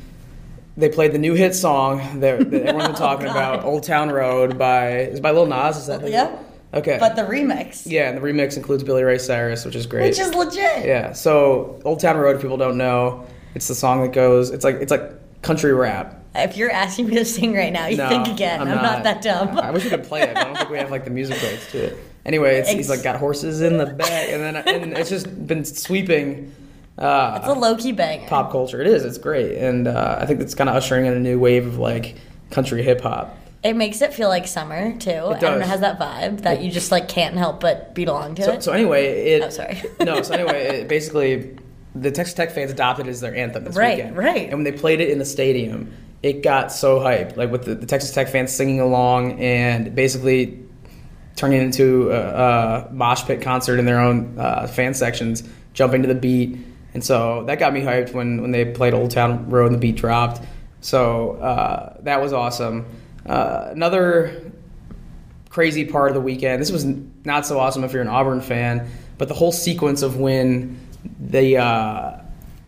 [0.76, 4.58] they played the new hit song that, that everyone's been talking about, "Old Town Road"
[4.58, 5.76] by is by Lil Nas.
[5.76, 6.36] Is that who- Yeah.
[6.72, 6.96] Okay.
[6.98, 10.02] But the remix, yeah, and the remix includes Billy Ray Cyrus, which is great.
[10.08, 10.84] which is legit.
[10.84, 11.12] Yeah.
[11.12, 14.50] So Old Town Road, if people don't know, it's the song that goes.
[14.50, 15.02] It's like it's like
[15.42, 16.20] country rap.
[16.34, 18.60] If you're asking me to sing right now, you No, think again.
[18.60, 19.04] I'm, not.
[19.04, 19.56] that dumb.
[19.56, 20.36] I wish we could play it.
[20.36, 21.98] I don't think we have like the music rights to it.
[22.26, 25.64] Anyway, it's, he's like got horses in the back, and then and it's just been
[25.64, 26.52] sweeping.
[26.98, 28.26] Uh, it's a low key banger.
[28.28, 28.80] pop culture.
[28.80, 29.04] It is.
[29.04, 31.78] It's great, and uh, I think it's kind of ushering in a new wave of
[31.78, 32.16] like
[32.50, 33.36] country hip hop.
[33.64, 35.10] It makes it feel like summer too.
[35.10, 35.60] and does.
[35.62, 38.52] it has that vibe that you just like can't help but be along to So,
[38.52, 38.62] it.
[38.62, 39.42] so anyway, it.
[39.42, 39.82] Oh, sorry.
[40.00, 41.56] no, so anyway, it basically,
[41.94, 44.16] the Texas Tech fans adopted it as their anthem this Right, weekend.
[44.16, 44.26] right.
[44.34, 44.42] right.
[44.44, 47.74] And when they played it in the stadium, it got so hyped, like with the,
[47.74, 50.60] the Texas Tech fans singing along and basically
[51.36, 56.02] turning it into a, a mosh pit concert in their own uh, fan sections, jumping
[56.02, 56.58] to the beat.
[56.94, 59.78] And so that got me hyped when, when they played Old Town Road and the
[59.78, 60.40] beat dropped.
[60.80, 62.86] So uh, that was awesome.
[63.26, 64.52] Uh, another
[65.48, 66.60] crazy part of the weekend.
[66.60, 66.84] This was
[67.24, 70.78] not so awesome if you're an Auburn fan, but the whole sequence of when
[71.20, 72.18] the uh,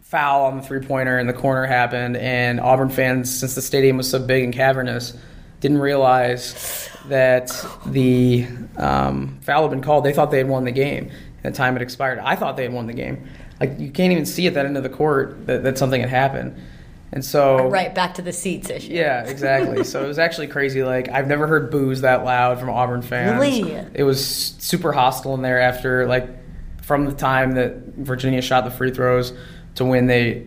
[0.03, 3.97] foul on the three pointer in the corner happened, and Auburn fans, since the stadium
[3.97, 5.17] was so big and cavernous,
[5.61, 7.51] didn't realize that
[7.87, 10.05] the um, foul had been called.
[10.05, 11.11] They thought they had won the game,
[11.43, 12.19] and the time had expired.
[12.21, 13.29] I thought they had won the game.
[13.61, 16.11] Like you can't even see at that end of the court that, that something had
[16.11, 16.61] happened.
[17.13, 18.93] And so right back to the seats issue.
[18.93, 19.85] yeah, exactly.
[19.85, 20.83] so it was actually crazy.
[20.83, 23.41] Like I've never heard boos that loud from Auburn fans.
[23.41, 23.73] Really?
[23.95, 24.25] It was
[24.59, 26.29] super hostile in there after like
[26.83, 29.33] from the time that Virginia shot the free throws
[29.77, 30.47] to when they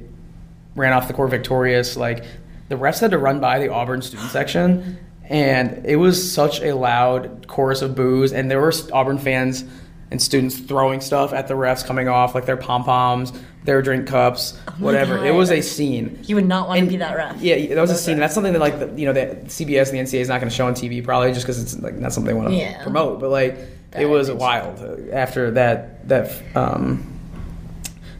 [0.75, 1.97] ran off the court victorious.
[1.97, 2.25] Like
[2.67, 6.75] the refs had to run by the Auburn student section, and it was such a
[6.75, 8.31] loud chorus of boos.
[8.33, 9.63] And there were Auburn fans
[10.11, 13.31] and students throwing stuff at the refs coming off, like their pom poms,
[13.63, 15.23] their drink cups, whatever.
[15.23, 16.19] It was a scene.
[16.23, 17.41] You would not want And- to be that ref.
[17.41, 18.17] Yeah, that was a scene.
[18.17, 20.49] That's something that like the, you know that CBS and the NCAA is not going
[20.49, 22.81] to show on TV probably just because it's like not something they want to Yeah.
[22.81, 23.19] promote.
[23.19, 23.57] But like
[23.91, 27.18] That it was wild uh, after that that um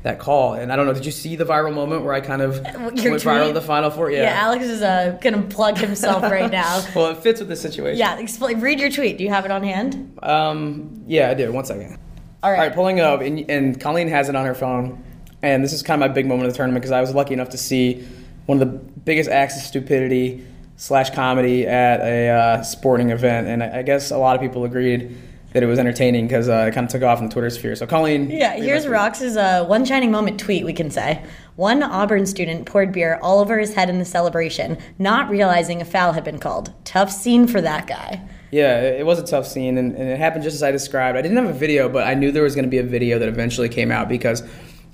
[0.04, 0.54] that call.
[0.54, 2.82] And I don't know, did you see the viral moment where I kind of Your
[2.84, 3.48] went viral tweet?
[3.50, 4.10] at the final four?
[4.12, 6.82] Yeah, Alex is uh, gonna plug himself right now.
[6.96, 7.98] well, it fits with the situation.
[8.00, 8.62] Yeah, explain.
[8.62, 9.18] Read your tweet.
[9.18, 10.18] Do you have it on hand?
[10.24, 11.04] Um.
[11.08, 11.52] Yeah, I do.
[11.52, 11.98] One second.
[12.42, 12.68] All All right.
[12.68, 15.04] right, pulling up, and, and Colleen has it on her phone.
[15.42, 17.34] And this is kind of my big moment of the tournament because I was lucky
[17.34, 18.06] enough to see
[18.46, 20.46] one of the biggest acts of stupidity
[20.78, 23.48] slash comedy at a uh, sporting event.
[23.48, 25.18] And I, I guess a lot of people agreed
[25.54, 27.76] that it was entertaining because uh, it kind of took off in the Twitter sphere.
[27.76, 31.24] So Colleen, Yeah, here's Rox's uh, one shining moment tweet, we can say.
[31.56, 35.86] One Auburn student poured beer all over his head in the celebration, not realizing a
[35.86, 36.74] foul had been called.
[36.86, 38.22] Tough scene for that guy.
[38.52, 41.18] Yeah, it was a tough scene, and, and it happened just as I described.
[41.18, 43.20] I didn't have a video, but I knew there was going to be a video
[43.20, 44.44] that eventually came out because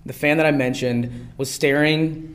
[0.05, 2.34] the fan that I mentioned was staring,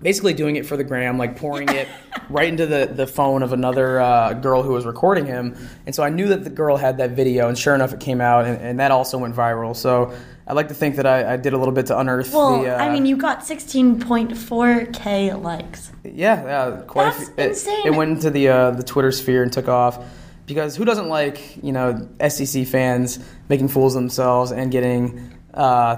[0.00, 1.88] basically doing it for the gram, like pouring it
[2.30, 5.56] right into the, the phone of another uh, girl who was recording him.
[5.86, 8.20] And so I knew that the girl had that video, and sure enough, it came
[8.20, 9.74] out, and, and that also went viral.
[9.74, 10.12] So
[10.46, 12.74] I'd like to think that I, I did a little bit to unearth Well, the.
[12.74, 15.92] Uh, I mean, you got 16.4k likes.
[16.04, 17.12] Yeah, yeah, quite.
[17.14, 17.86] That's a few, it- insane.
[17.86, 20.02] It, went into the uh, the Twitter sphere and took off
[20.46, 23.18] because who doesn't like you know SEC fans
[23.48, 25.96] making fools of themselves and getting uh,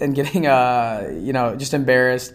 [0.00, 2.34] and getting uh, you know just embarrassed.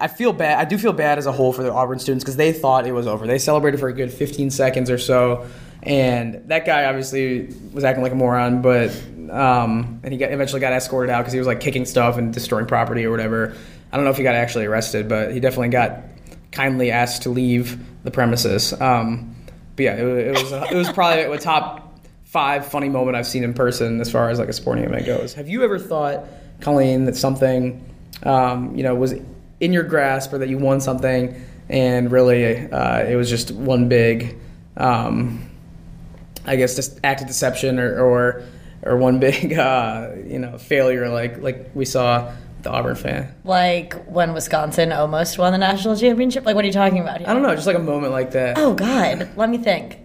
[0.00, 0.58] I, feel bad.
[0.58, 2.92] I do feel bad as a whole for the Auburn students because they thought it
[2.92, 3.26] was over.
[3.26, 5.46] They celebrated for a good 15 seconds or so,
[5.82, 8.62] and that guy obviously was acting like a moron.
[8.62, 8.90] But
[9.30, 12.32] um, and he got eventually got escorted out because he was like kicking stuff and
[12.32, 13.54] destroying property or whatever.
[13.92, 16.02] I don't know if he got actually arrested, but he definitely got
[16.50, 18.72] kindly asked to leave the premises.
[18.80, 19.34] Um,
[19.76, 23.44] but yeah, it, it was it was probably a top five funny moment I've seen
[23.44, 25.34] in person as far as like a sporting event goes.
[25.34, 26.24] Have you ever thought,
[26.60, 27.84] Colleen, that something
[28.22, 29.14] um, you know was
[29.62, 33.88] in your grasp or that you won something and really uh, it was just one
[33.88, 34.36] big,
[34.76, 35.48] um,
[36.44, 38.42] I guess, just act of deception or or,
[38.82, 43.34] or one big uh, you know failure like like we saw with the Auburn fan.
[43.44, 46.44] Like when Wisconsin almost won the national championship.
[46.44, 47.28] Like, what are you talking about here?
[47.28, 48.58] I don't know, just like a moment like that.
[48.58, 49.98] Oh God, let me think.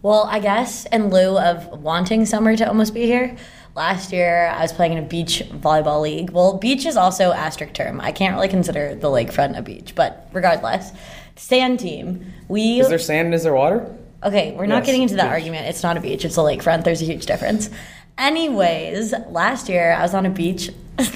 [0.00, 3.36] Well, I guess in lieu of wanting summer to almost be here,
[3.78, 6.30] last year I was playing in a beach volleyball league.
[6.30, 8.00] Well, beach is also asterisk term.
[8.00, 10.90] I can't really consider the lakefront a beach, but regardless,
[11.36, 12.32] sand team.
[12.48, 13.94] We Is there sand and is there water?
[14.24, 15.30] Okay, we're not Yes, getting into that beach.
[15.32, 15.66] argument.
[15.68, 16.82] It's not a beach, it's a lakefront.
[16.82, 17.70] There's a huge difference.
[18.18, 20.70] Anyways, last year I was on a beach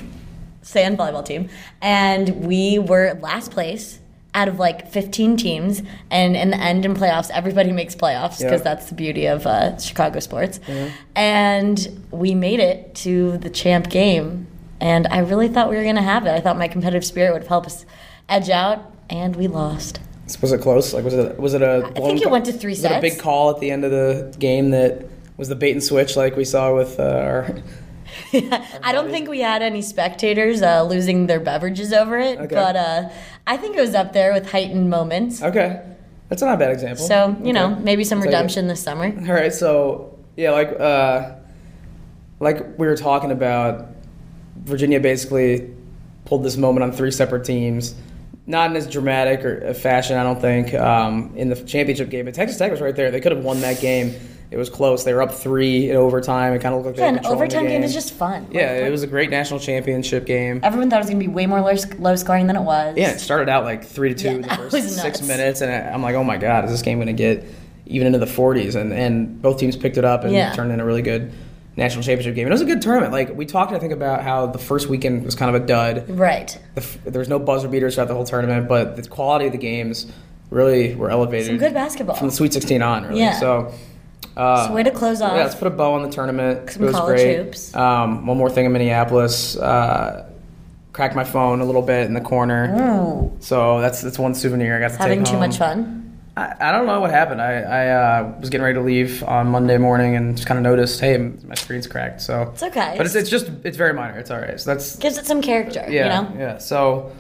[0.63, 1.49] sand volleyball team
[1.81, 3.99] and we were last place
[4.35, 8.61] out of like 15 teams and in the end in playoffs everybody makes playoffs because
[8.61, 8.65] Yeah.
[8.65, 10.59] that's the beauty of uh, chicago sports
[11.15, 14.47] and we made it to the champ game
[14.81, 17.33] and i really thought we were going to have it i thought my competitive spirit
[17.35, 17.85] would help us
[18.29, 20.01] edge out and we lost
[20.41, 20.95] Was it close?
[20.95, 21.91] Like was it was it a?
[21.95, 23.85] blown think it ca- went to three was it a big call at the end
[23.85, 25.05] of the game that
[25.37, 27.57] was the bait and switch like we saw with uh, our.
[28.83, 32.55] I don't think we had any spectators uh, losing their beverages over it, Okay.
[32.55, 33.09] but uh,
[33.47, 35.43] I think it was up there with heightened moments.
[35.43, 35.83] Okay,
[36.29, 37.05] that's not a bad example.
[37.07, 39.07] So you know, maybe some I'll redemption this summer.
[39.07, 41.35] All right, so yeah, like uh,
[42.41, 43.87] like we were talking about,
[44.65, 45.71] Virginia basically
[46.25, 47.95] pulled this moment on three separate teams.
[48.45, 52.25] Not in as dramatic or a fashion, I don't think, um, in the championship game.
[52.25, 53.13] But Texas Tech was right there.
[53.13, 54.15] They could have won that game.
[54.53, 55.03] It was close.
[55.05, 56.53] They were up three in overtime.
[56.53, 58.49] It kind of looked like Yeah, an overtime game game is just fun.
[58.51, 60.61] Yeah, Like, it was a great national championship game.
[60.63, 62.95] Everyone thought it was going to be way more low, low scoring than it was.
[62.99, 65.73] Yeah, it started out like three to two Yeah, in the first six minutes, and
[65.73, 67.45] I'm like, oh my god, is this game going to get
[67.87, 68.75] even into the 40s?
[68.75, 70.53] And and both teams picked it up and Yeah.
[70.53, 71.33] turned in a really good
[71.77, 72.47] national championship game.
[72.47, 73.11] It was a good tournament.
[73.15, 76.11] Like we talked, I think about how the first weekend was kind of a dud.
[76.11, 76.59] Right.
[76.75, 79.59] The, there was no buzzer beaters throughout the whole tournament, but the quality of the
[79.59, 80.13] games
[80.51, 81.47] really were elevated.
[81.47, 82.17] Some good basketball.
[82.17, 83.21] from the Sweet 16 on, really.
[83.21, 83.41] Yeah.
[83.41, 83.73] So.
[84.37, 85.33] Uh, So way to close off.
[85.37, 86.71] yeah, let's put a bow on the tournament.
[86.71, 87.37] Some it was college great.
[87.37, 87.75] hoops.
[87.75, 89.57] Um, one more thing in Minneapolis.
[89.57, 90.29] Uh,
[90.93, 92.75] cracked my phone a little bit in the corner.
[92.79, 95.99] Ooh, So that's that's one souvenir I got to having take too much fun.
[96.37, 97.43] I, I don't know what happened.
[97.43, 97.89] I, I
[98.21, 101.19] uh, was getting ready to leave on Monday morning and just kind of noticed, hey,
[101.19, 102.23] my screen's cracked.
[102.23, 102.95] So It's okay.
[102.97, 104.19] but it's, it's just it's very minor.
[104.19, 104.59] It's all right.
[104.59, 106.41] So that's Gives it some character, yeah you know?
[106.41, 106.59] yeah.
[106.59, 107.13] So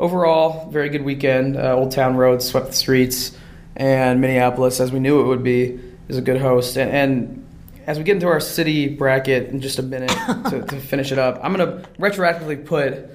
[0.00, 1.56] overall, very good weekend.
[1.56, 3.36] Uh, Old Town Road swept the streets,
[3.76, 5.78] and Minneapolis, as we knew it would be,
[6.08, 6.76] is a good host.
[6.76, 7.46] And, and
[7.86, 10.10] as we get into our city bracket in just a minute
[10.50, 13.10] to, to finish it up, I'm gonna retroactively put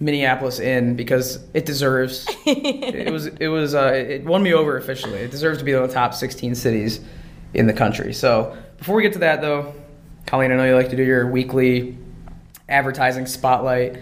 [0.00, 2.26] Minneapolis in because it deserves.
[2.46, 5.18] it was it was uh, it won me over officially.
[5.18, 7.00] It deserves to be of the top 16 cities
[7.54, 8.12] in the country.
[8.12, 9.74] So before we get to that, though,
[10.26, 11.96] Colleen, I know you like to do your weekly
[12.68, 13.98] advertising spotlight.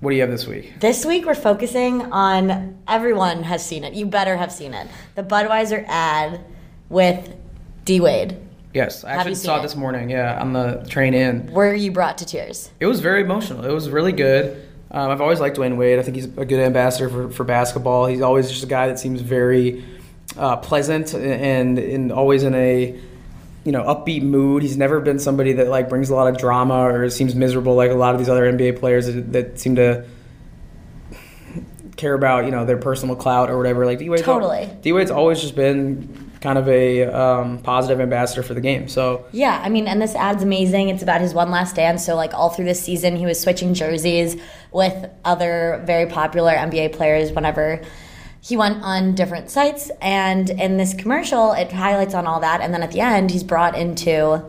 [0.00, 0.80] What do you have this week?
[0.80, 3.94] This week we're focusing on everyone has seen it.
[3.94, 4.88] You better have seen it.
[5.14, 6.44] The Budweiser ad
[6.88, 7.36] with
[7.84, 8.36] D Wade.
[8.74, 9.62] Yes, I Have actually you saw seen it it?
[9.62, 10.10] this morning.
[10.10, 11.52] Yeah, on the train in.
[11.52, 12.70] Were you brought to tears?
[12.80, 13.64] It was very emotional.
[13.64, 14.66] It was really good.
[14.90, 15.98] Um, I've always liked Dwyane Wade.
[15.98, 18.06] I think he's a good ambassador for, for basketball.
[18.06, 19.84] He's always just a guy that seems very
[20.36, 22.98] uh, pleasant and and always in a
[23.64, 24.62] you know upbeat mood.
[24.62, 27.90] He's never been somebody that like brings a lot of drama or seems miserable like
[27.90, 30.04] a lot of these other NBA players that, that seem to
[31.96, 33.84] care about you know their personal clout or whatever.
[33.86, 34.70] Like D Wade's Totally.
[34.82, 38.88] D Wade's always just been kind of a um, positive ambassador for the game.
[38.88, 40.88] So Yeah, I mean, and this ad's amazing.
[40.88, 42.04] It's about his one last dance.
[42.04, 44.36] So, like, all through this season, he was switching jerseys
[44.72, 47.80] with other very popular NBA players whenever
[48.42, 49.90] he went on different sites.
[50.00, 52.60] And in this commercial, it highlights on all that.
[52.60, 54.44] And then at the end, he's brought into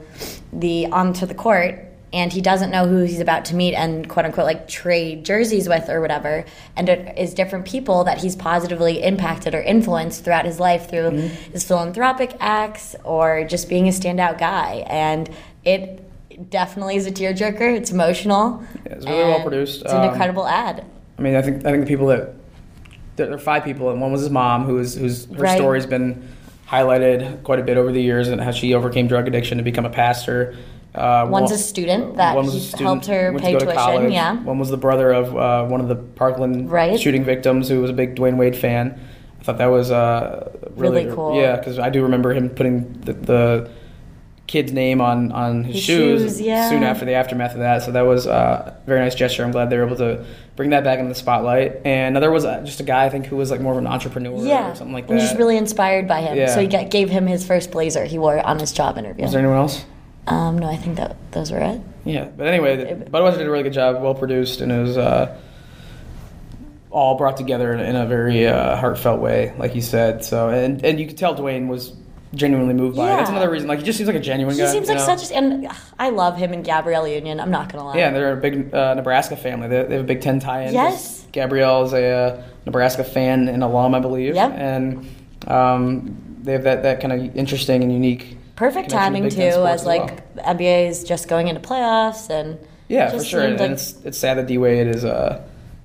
[0.52, 1.93] the onto the court.
[2.14, 5.68] And he doesn't know who he's about to meet and quote unquote like trade jerseys
[5.68, 6.46] with or whatever.
[6.76, 11.10] And it is different people that he's positively impacted or influenced throughout his life through
[11.52, 14.86] his philanthropic acts or just being a standout guy.
[14.88, 15.28] And
[15.66, 16.00] it
[16.52, 17.76] definitely is a tearjerker.
[17.76, 18.64] It's emotional.
[18.86, 19.82] yeah, it's really well produced.
[19.82, 20.86] It's an Um, incredible ad.
[21.18, 22.30] I mean, I think I think the people that
[23.16, 25.58] there are five people, and one was his mom, who is whose her Right.
[25.58, 26.28] story's been
[26.70, 29.86] highlighted quite a bit over the years, and how she overcame drug addiction to become
[29.86, 30.56] a pastor.
[30.96, 33.74] Uh, One's one- a student that one was a he student, helped her pay tuition.
[33.76, 34.12] college.
[34.14, 34.36] Yeah.
[34.44, 37.00] One was the brother of uh, one of the Parkland Right.
[37.00, 39.00] shooting victims, who was a big Dwyane Wade fan.
[39.40, 41.36] I thought that was uh, really, Really cool.
[41.36, 43.70] Yeah, because I do remember him putting the, the
[44.46, 46.70] kid's name on on his, His shoes, shoes, yeah.
[46.70, 47.82] soon after the aftermath of that.
[47.82, 49.44] So that was uh, a very nice gesture.
[49.44, 50.24] I'm glad they were able to
[50.56, 51.82] bring that back into the spotlight.
[51.86, 53.88] And there was uh, just a guy I think who was like more of an
[53.88, 54.72] entrepreneur Yeah.
[54.72, 55.22] or something like I'm that.
[55.24, 56.38] just really inspired by him.
[56.38, 56.54] Yeah.
[56.54, 59.24] So he got, gave him his first blazer he wore on his job interview.
[59.24, 59.84] was there anyone else?
[60.28, 61.82] Um, no, I think that those were it.
[62.06, 64.98] Yeah, but anyway, the- Budweiser did a really good job, well produced, and it was
[64.98, 65.38] uh,
[66.90, 70.24] all brought together in, in a very uh, heartfelt way, like you said.
[70.24, 71.94] So, and and you could tell Dwyane was
[72.34, 73.18] genuinely moved by it.
[73.18, 73.68] That's another reason.
[73.68, 74.68] Like he just seems like a genuine He guy.
[74.68, 75.06] He seems like know?
[75.06, 77.40] such a, and ugh, I love him and Gabrielle Union.
[77.40, 77.98] I'm not gonna lie.
[77.98, 79.68] Yeah, they're a big uh, Nebraska family.
[79.68, 80.74] They, they have a Big Ten tie-in.
[80.74, 81.28] Yes.
[81.32, 84.36] Gabrielle is a uh, Nebraska fan and alum, I believe.
[84.36, 84.52] Yep.
[84.56, 85.08] And
[85.48, 88.38] um, they have that, that kind of interesting and unique.
[88.56, 90.20] Perfect timing too, as like well.
[90.36, 93.42] the NBA is just going into playoffs and Yeah, for sure.
[93.42, 95.42] And like- it's it's sad that D Wade is uh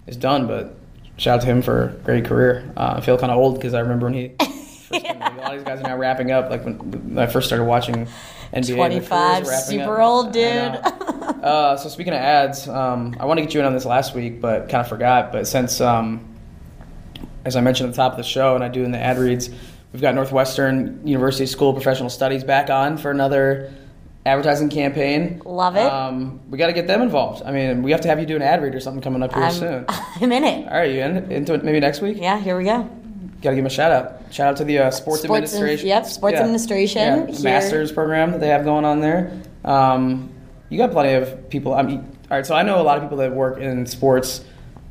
[0.07, 0.75] is done, but
[1.17, 2.71] shout out to him for a great career.
[2.77, 4.33] Uh, I feel kind of old because I remember when he.
[4.89, 6.49] First came, like, a lot of these guys are now wrapping up.
[6.49, 8.09] Like when, when I first started watching
[8.55, 10.09] NBA, 25, super up.
[10.09, 10.43] old, dude.
[10.45, 14.15] uh, so speaking of ads, um, I want to get you in on this last
[14.15, 15.31] week, but kind of forgot.
[15.31, 16.27] But since, um,
[17.45, 19.19] as I mentioned at the top of the show, and I do in the ad
[19.19, 19.51] reads,
[19.99, 23.75] we've got Northwestern University School of Professional Studies back on for another
[24.25, 25.43] advertising campaign.
[25.45, 25.91] Love it.
[25.91, 27.43] Um, we got to get them involved.
[27.45, 29.35] I mean, we have to have you do an ad read or something coming up
[29.35, 29.85] here I'm, soon.
[29.89, 30.69] I'm in it.
[30.69, 32.17] All right, you in, into it maybe next week?
[32.21, 32.83] Yeah, here we go.
[33.43, 34.33] Got to give them a shout out.
[34.33, 35.89] Shout out to the uh, sports, Sports administration.
[35.89, 39.43] yep, sports administration Yeah, master's program that they have going on there.
[39.65, 40.31] Um,
[40.69, 41.75] you got plenty of people.
[41.75, 41.99] I mean,
[42.31, 42.47] all right.
[42.47, 44.45] So I know a lot of people that work in sports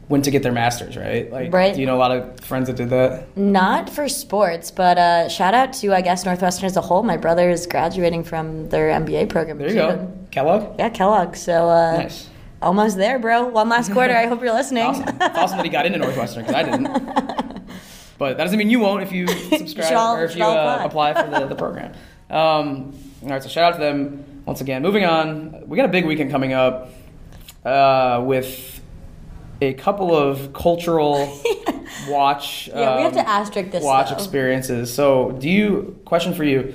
[0.09, 1.29] went to get their masters, right?
[1.31, 1.73] Like, Right.
[1.73, 3.35] Do you know a lot of friends that did that?
[3.37, 7.03] Not for sports, but uh, shout out to I guess Northwestern as a whole.
[7.03, 9.57] My brother is graduating from their MBA program.
[9.57, 10.79] There you go, Kellogg.
[10.79, 11.35] Yeah, Kellogg.
[11.35, 12.29] So uh, Nice.
[12.61, 13.47] almost there, bro.
[13.47, 14.15] One last quarter.
[14.15, 14.83] I hope you're listening.
[14.83, 15.17] Awesome.
[15.21, 16.87] Awesome that he got into Northwestern because I didn't.
[18.19, 19.27] But that doesn't mean you won't if you
[19.59, 21.11] subscribe should all- or if you uh, apply.
[21.11, 21.93] apply for the, the program.
[22.31, 24.81] Um, all right, so shout out to them once again.
[24.81, 26.89] Moving on, we got a big weekend coming up
[27.63, 28.76] uh, with
[29.61, 31.39] a couple of cultural
[32.09, 32.67] watch.
[32.67, 34.15] Yeah, we have um, to asterisk this, watch though.
[34.15, 34.93] experiences.
[34.93, 35.99] So, do you?
[36.05, 36.73] Question for you: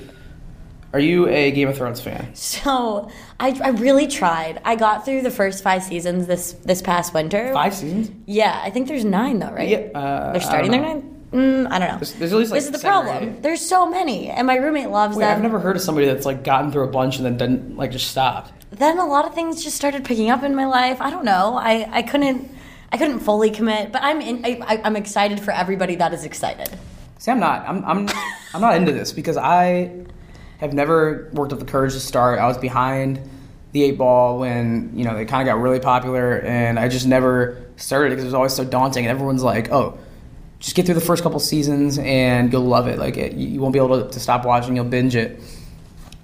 [0.92, 2.34] Are you a Game of Thrones fan?
[2.34, 4.60] So I, I really tried.
[4.64, 7.52] I got through the first five seasons this this past winter.
[7.52, 8.10] Five seasons.
[8.26, 9.68] Yeah, I think there's nine though, right?
[9.68, 11.08] Yeah, uh, They're starting their nine.
[11.32, 11.96] Mm, I don't know.
[11.96, 13.40] There's, there's at least like this is the problem.
[13.40, 15.34] There's so many, and my roommate loves Wait, them.
[15.34, 17.90] I've never heard of somebody that's like gotten through a bunch and then didn't like
[17.90, 18.52] just stopped.
[18.70, 21.00] then a lot of things just started picking up in my life.
[21.00, 21.56] I don't know.
[21.56, 22.50] I, I couldn't
[22.93, 26.68] I couldn't fully commit, but I'm in, I, I'm excited for everybody that is excited.
[27.18, 27.66] See, I'm not.
[27.66, 27.84] I'm.
[27.84, 28.09] I'm.
[28.55, 30.05] I'm not into this because I
[30.59, 32.38] have never worked up the courage to start.
[32.38, 33.18] I was behind
[33.72, 37.07] the eight ball when you know they kind of got really popular, and I just
[37.07, 39.07] never started because it was always so daunting.
[39.07, 39.99] And everyone's like, "Oh,
[40.59, 42.99] just get through the first couple seasons and you'll love it.
[42.99, 44.76] Like it, you you won't be able to, to stop watching.
[44.76, 45.40] You'll binge it."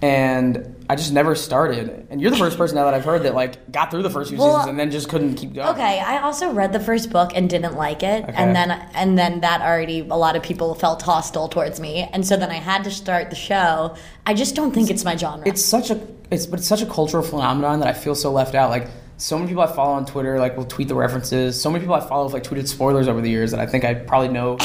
[0.00, 2.06] And I just never started.
[2.08, 4.30] And you're the first person now that I've heard that like got through the first
[4.30, 5.68] few Well, seasons and then just couldn't keep going.
[5.70, 8.32] Okay, I also read the first book and didn't like it, Okay.
[8.36, 12.24] and then and then that already a lot of people felt hostile towards me, and
[12.24, 13.96] so then I had to start the show.
[14.24, 15.42] I just don't think it's my genre.
[15.48, 18.54] it's such a it's but it's such a cultural phenomenon that I feel so left
[18.54, 18.70] out.
[18.70, 21.60] Like so many people I follow on Twitter like will tweet the references.
[21.60, 23.84] So many people I follow have like tweeted spoilers over the years that I think
[23.84, 24.58] I probably know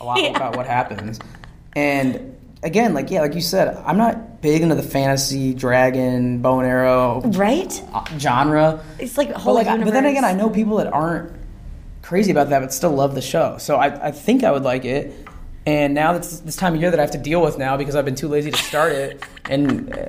[0.00, 1.20] a lot about what happens.
[1.76, 2.33] And
[2.64, 6.68] again, like yeah, like you said, I'm not big into the fantasy dragon bow and
[6.68, 7.82] arrow right?
[7.92, 8.82] uh, genre.
[8.98, 11.32] It's like a But whole like, I- but then again, I know people that aren't
[12.02, 13.56] crazy about that, but still love the show.
[13.58, 15.14] So I, I think I would like it.
[15.66, 17.96] And now that's this time of year that I have to deal with now because
[17.96, 20.08] I've been too lazy to start it, and uh,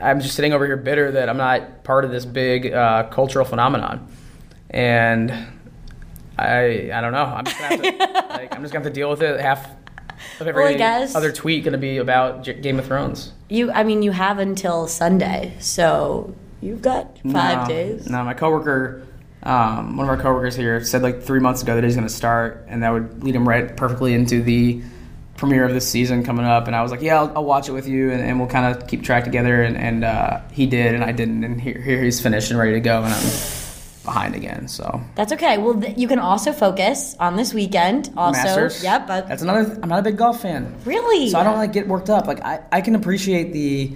[0.00, 3.44] I'm just sitting over here bitter that I'm not part of this big uh, cultural
[3.44, 4.08] phenomenon.
[4.70, 5.30] And
[6.38, 7.22] I I don't know.
[7.24, 9.68] I'm just gonna have to, like I'm just gonna have to deal with it half
[10.40, 13.32] of every well, I guess other tweet going to be about J- Game of Thrones?
[13.48, 13.70] you.
[13.70, 18.08] I mean, you have until Sunday, so you've got five no, days.
[18.08, 19.06] No, my coworker,
[19.42, 22.12] um, one of our coworkers here, said like three months ago that he's going to
[22.12, 24.82] start, and that would lead him right perfectly into the
[25.36, 26.66] premiere of this season coming up.
[26.66, 28.76] And I was like, yeah, I'll, I'll watch it with you, and, and we'll kind
[28.76, 29.62] of keep track together.
[29.62, 31.44] And, and uh, he did, and I didn't.
[31.44, 33.63] And here, here he's finished and ready to go, and I'm
[34.04, 34.68] behind again.
[34.68, 35.58] So That's okay.
[35.58, 38.10] Well, th- you can also focus on this weekend.
[38.16, 38.84] Also, Masters.
[38.84, 39.06] yep.
[39.06, 39.78] But that's another.
[39.82, 40.74] I'm not a big golf fan.
[40.84, 42.26] really, So I don't like get worked up.
[42.26, 43.92] Like I, I can appreciate the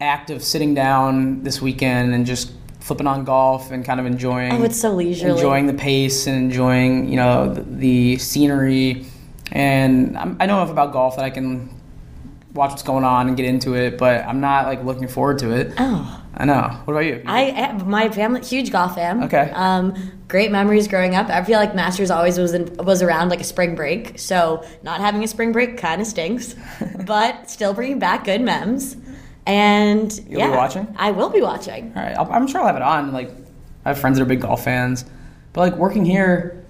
[0.00, 4.52] act of sitting down this weekend and just flipping on golf and kind of enjoying.
[4.52, 5.32] Oh, it's so leisurely.
[5.32, 9.06] Enjoying the pace and enjoying you know the, the scenery.
[9.52, 11.70] And I'm, I know enough about golf that I can
[12.56, 15.52] watch what's going on and get into it, but I'm not like looking forward to
[15.52, 15.74] it.
[15.78, 16.22] Oh.
[16.38, 16.80] I know.
[16.84, 17.22] What about you?
[17.24, 19.24] I have my family huge golf fan.
[19.24, 19.50] Okay.
[19.54, 19.94] Um,
[20.28, 21.30] great memories growing up.
[21.30, 25.00] I feel like Masters always was in, was around like a spring break, so not
[25.00, 26.54] having a spring break kind of stinks,
[27.06, 28.96] but still bringing back good memes.
[29.46, 30.94] And You'll be watching?
[30.98, 31.92] I will be watching.
[31.96, 33.12] All right, I'll, I'm sure I'll have it on.
[33.12, 33.30] Like,
[33.84, 35.04] I have friends that are big golf fans,
[35.52, 36.66] but like working here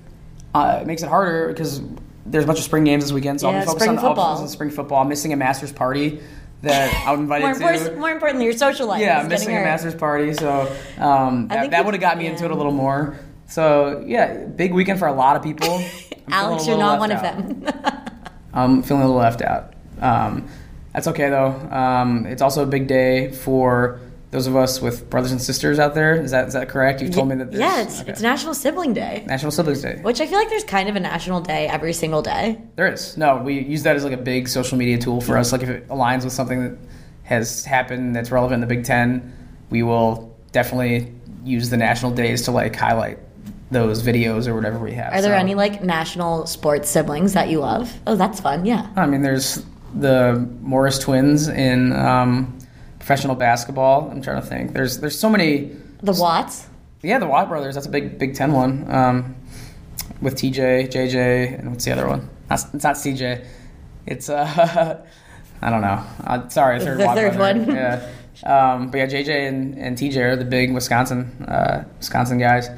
[0.56, 1.82] uh, it makes it harder because
[2.30, 3.40] there's a bunch of spring games this weekend.
[3.40, 4.38] So Yeah, I'll be focused spring on football.
[4.38, 5.02] on spring football.
[5.02, 6.20] I'm missing a Masters party
[6.62, 7.60] that I was invited More, to.
[7.60, 9.00] important, more importantly, your social life.
[9.00, 9.60] yeah, I'm missing a.
[9.60, 12.30] Masters party, so um, that, that would have got me yeah.
[12.30, 13.18] into it a little more.
[13.46, 15.68] So yeah, big weekend for a lot of people.
[16.26, 17.64] I'm Alex, you're not one of them.
[18.52, 19.74] I'm feeling a little left out.
[20.00, 20.48] Um,
[20.92, 21.52] that's okay though.
[21.70, 24.00] Um, it's also a big day for
[24.32, 26.14] those of us with brothers and sisters out there.
[26.20, 27.00] Is that is that correct?
[27.00, 27.52] You've told me that.
[27.52, 28.10] Yeah, it's, okay.
[28.10, 30.00] it's National Sibling Day, National Siblings Day.
[30.02, 32.60] which I feel like there's kind of a national day every single day.
[32.74, 33.36] There is no.
[33.38, 35.52] We use that as like a big social media tool for us.
[35.52, 36.78] Like if it aligns with something that
[37.22, 39.32] has happened that's relevant in the Big Ten,
[39.70, 41.12] we will definitely
[41.44, 43.18] use the national days to like highlight
[43.70, 45.12] those videos or whatever we have.
[45.12, 47.92] Are there So, any like national sports siblings that you love?
[48.06, 48.64] Oh, that's fun.
[48.66, 48.88] Yeah.
[48.96, 49.64] I mean, there's
[49.94, 52.55] the Morris twins in um,
[53.06, 54.10] professional basketball.
[54.10, 54.72] I'm trying to think.
[54.72, 55.70] There's there's so many.
[56.02, 56.66] The Watts.
[57.02, 57.76] Yeah, the Watt brothers.
[57.76, 58.92] That's a big Big Ten one.
[58.92, 59.36] Um,
[60.20, 62.28] with TJ, JJ, and what's the other one?
[62.50, 63.44] Not, it's not CJ.
[64.06, 65.02] It's uh,
[65.62, 66.02] I don't know.
[66.24, 67.60] Uh, sorry, third The Watt third brother.
[67.60, 67.76] one.
[67.76, 68.08] Yeah.
[68.44, 72.68] Um, but yeah, JJ and, and TJ are the big Wisconsin uh, Wisconsin guys.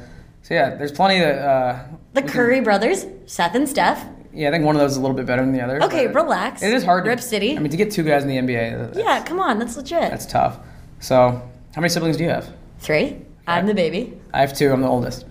[0.43, 1.39] So yeah, there's plenty that.
[1.39, 4.05] Uh, The we can- Curry brothers, Seth and Steph.
[4.33, 5.81] Yeah, I think one of those is a little bit better than the other.
[5.83, 6.61] Okay, relax.
[6.63, 7.03] It is hard.
[7.05, 7.55] to- Rip City.
[7.55, 8.95] I mean, to get two guys in the NBA.
[8.95, 10.09] Uh, yeah, come on, that's legit.
[10.11, 10.59] that's tough.
[10.99, 11.41] So,
[11.75, 12.51] how many siblings do you have?
[12.79, 13.17] Three.
[13.47, 14.19] I'm the baby.
[14.33, 14.71] I have two.
[14.71, 15.25] I'm the oldest.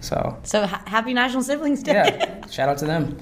[0.00, 1.92] So, So happy National Siblings Day.
[1.92, 3.16] yeah, shout out to them.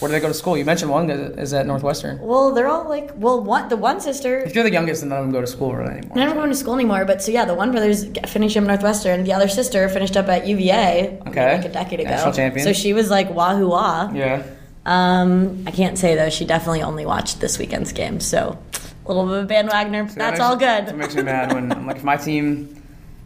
[0.00, 0.56] Where do they go to school?
[0.56, 2.18] You mentioned one is at Northwestern.
[2.20, 4.38] well, they're all like, well, one the one sister.
[4.40, 6.16] If you're the youngest, then none of them go to school really anymore.
[6.16, 8.64] None of them going to school anymore, but so yeah, the one brother's finished up
[8.64, 9.24] Northwestern.
[9.24, 11.56] The other sister finished up at UVA Okay.
[11.56, 12.10] like a decade ago.
[12.10, 12.64] National champion.
[12.64, 14.10] So she was like wahoo wah.
[14.12, 14.42] Yeah.
[14.86, 16.30] Um, I can't say though.
[16.30, 18.56] She definitely only watched this weekend's game, so
[19.04, 20.06] a little bit of a bandwagoner.
[20.08, 20.88] That That's makes- all good.
[20.88, 22.82] It makes me mad when I'm like if my team,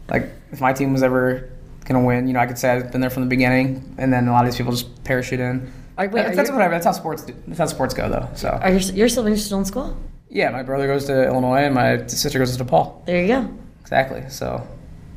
[0.09, 1.49] like if my team was ever
[1.85, 4.27] gonna win, you know, I could say I've been there from the beginning, and then
[4.27, 5.71] a lot of these people just parachute in.
[5.97, 6.73] Are- wait, That- that's you- whatever.
[6.73, 7.23] That's how sports.
[7.23, 8.27] Do, that's how sports go, though.
[8.35, 9.95] So Are your, your siblings still in school?
[10.29, 13.05] yeah, my brother goes to Illinois, and my sister goes to DePaul.
[13.05, 13.49] There you go.
[13.81, 14.23] Exactly.
[14.29, 14.65] So,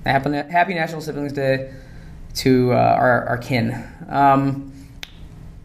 [0.04, 1.72] happy, happy National Siblings Day
[2.34, 3.82] to uh, our, our kin.
[4.10, 4.72] Um,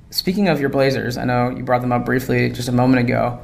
[0.10, 3.40] speaking of your Blazers, I know you brought them up briefly just a moment ago.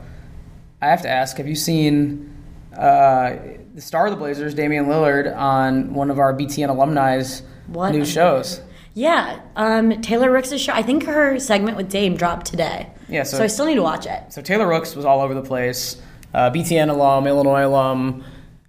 [0.81, 2.33] I have to ask have you seen
[2.77, 3.35] uh,
[3.73, 7.91] the star of the Blazers, Damian Lillard, on one of our BTN alumni's What?
[7.91, 8.61] new shows?
[8.97, 10.73] Yeah, um, Taylor Rooks' show.
[10.73, 12.87] I think her segment with Dame dropped today.
[13.07, 14.23] Yeah, so- so I still need to watch it.
[14.29, 16.01] So Taylor Rooks was all over the place.
[16.33, 18.23] Uh, BTN alum, Illinois alum.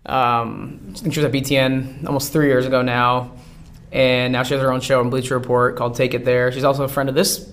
[0.05, 3.33] Um, I think she was at BTN almost three years ago now,
[3.91, 6.53] and now she has her own show on Bleacher Report called Take It There.
[6.53, 7.51] She's also a friend of this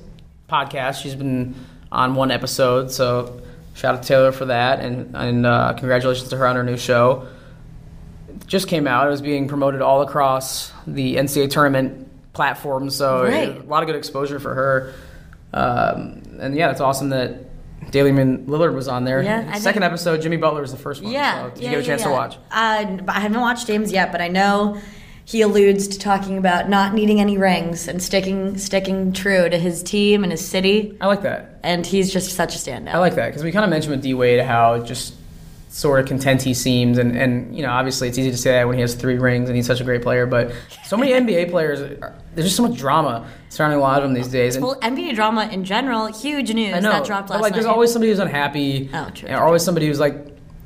[0.50, 1.02] podcast.
[1.02, 1.56] She's been
[1.94, 3.40] on one episode, so
[3.74, 6.76] shout out to Taylor for that, and and uh, congratulations to her on her new
[6.78, 7.26] show.
[8.28, 9.08] It just came out.
[9.08, 12.05] It was being promoted all across the NCAA tournament
[12.36, 13.58] platforms, so Right.
[13.58, 14.94] a lot of good exposure for her.
[15.54, 17.46] Um, and yeah, it's awesome that
[17.92, 19.22] Damian Lillard was on there.
[19.22, 21.12] Yeah, Second episode, Jimmy Butler was the first one.
[21.12, 21.44] Yeah.
[21.44, 22.36] So did yeah, you get a chance yeah, to watch?
[22.52, 24.80] Uh, I haven't watched James yet, but I know
[25.24, 29.82] he alludes to talking about not needing any rings and sticking sticking true to his
[29.82, 30.96] team and his city.
[31.02, 31.60] I like that.
[31.64, 32.94] And he's just such a standout.
[32.94, 35.16] I like that because we kind of mentioned with D Wade how just
[35.76, 38.66] sort of content he seems, and, and you know obviously it's easy to say that
[38.66, 40.54] when he has three rings and he's such a great player, but
[40.86, 44.14] so many NBA players, are, there's just so much drama surrounding a lot of them
[44.14, 44.56] these days.
[44.56, 47.66] And well, NBA drama in general, huge news I know, that dropped last like there's
[47.66, 47.72] night.
[47.74, 50.16] always somebody who's unhappy, Oh, true, true, always somebody who's like,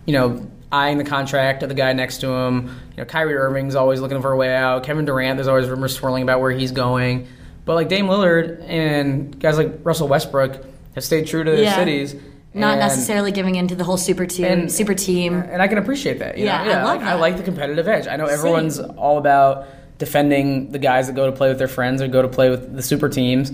[0.05, 0.45] you know.
[0.71, 2.67] Eyeing the contract of the guy next to him.
[2.91, 4.83] You know, Kyrie Irving's always looking for a way out.
[4.83, 7.27] Kevin Durant, there's always rumors swirling about where he's going.
[7.65, 11.63] But like Dame Lillard and guys like Russell Westbrook have have stayed true to their
[11.63, 11.75] Yeah.
[11.75, 12.13] cities.
[12.53, 15.33] Not and- necessarily giving into the whole super team, And- super team.
[15.35, 16.37] and I can appreciate that.
[16.37, 16.71] you Yeah, know?
[16.71, 18.07] I love like, I like the competitive edge.
[18.07, 19.67] I know everyone's all about
[19.99, 22.75] defending the guys that go to play with their friends or go to play with
[22.75, 23.51] the super teams.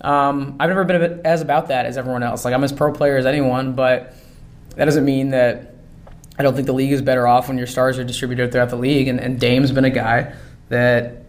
[0.00, 2.44] Um, I've never been as about that as everyone else.
[2.44, 4.14] Like I'm as pro player as anyone, but
[4.76, 5.74] that doesn't mean that
[6.38, 8.76] I don't think the league is better off when your stars are distributed throughout the
[8.76, 9.08] league.
[9.08, 10.34] And, and Dame's been a guy
[10.68, 11.22] that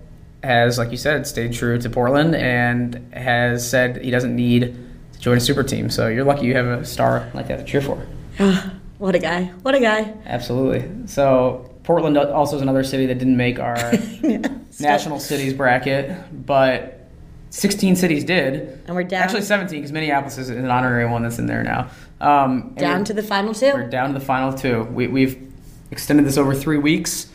[0.44, 4.76] has, like you said, stayed true to Portland and has said he doesn't need
[5.16, 5.90] to join a super team.
[5.90, 8.06] So you're lucky you have a star like that to cheer for.
[8.98, 9.46] What a guy.
[9.62, 10.14] What a guy.
[10.26, 11.08] Absolutely.
[11.08, 13.76] So Portland also is another city that didn't make our
[14.80, 17.10] national cities bracket, but
[17.50, 18.82] 16 cities did.
[18.88, 21.90] And we're down Actually, 17 because Minneapolis is an honorary one that's in there now.
[22.22, 23.90] Um, down to the final We're two.
[23.90, 24.84] down to the final two.
[24.86, 25.52] We, we've
[25.92, 27.28] extended this over three weeks,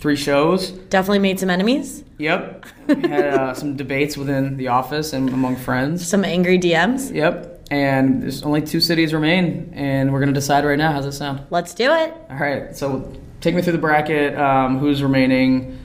[0.00, 0.70] three shows.
[0.70, 2.66] Definitely made some enemies, Yep.
[2.88, 6.06] We had uh, some debates within the office and among friends.
[6.06, 7.14] some angry DMs.
[7.14, 7.66] Yep.
[7.70, 10.90] And there's only two cities remain, and we're going to decide right now.
[10.92, 11.42] How's that sound?
[11.50, 12.14] Let's do it.
[12.30, 14.36] All right, so take me through the bracket.
[14.38, 15.78] Um, who's remaining,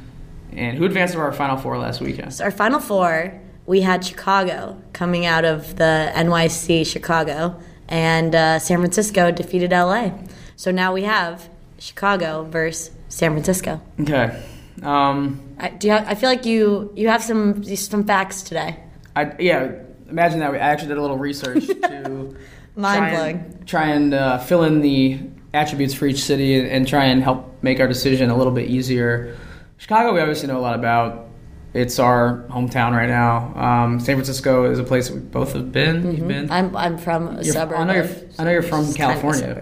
[0.53, 2.33] and who advanced to our final four last weekend?
[2.33, 7.59] So our final four, we had Chicago coming out of the NYC Chicago,
[7.89, 10.11] and uh, San Francisco defeated LA.
[10.55, 11.49] So now we have
[11.79, 13.79] Chicago versus San Francisco.
[13.99, 14.43] Okay.
[14.81, 18.79] Um, I, do you have, I feel like you you have some some facts today.
[19.15, 19.71] I yeah.
[20.09, 20.51] Imagine that.
[20.53, 22.35] I actually did a little research to
[22.75, 23.37] Mind try blowing.
[23.37, 25.19] and, try and uh, fill in the
[25.53, 28.67] attributes for each city and, and try and help make our decision a little bit
[28.67, 29.37] easier.
[29.77, 31.27] Chicago, we obviously know a lot about.
[31.75, 33.53] It's our hometown right now.
[33.55, 36.15] Um, San Francisco is a place that we both have been.
[36.15, 36.49] You've been.
[36.49, 37.77] I'm I'm from a You're- suburb.
[37.79, 38.09] I know you're,
[38.39, 39.57] I know you're from just kind of California,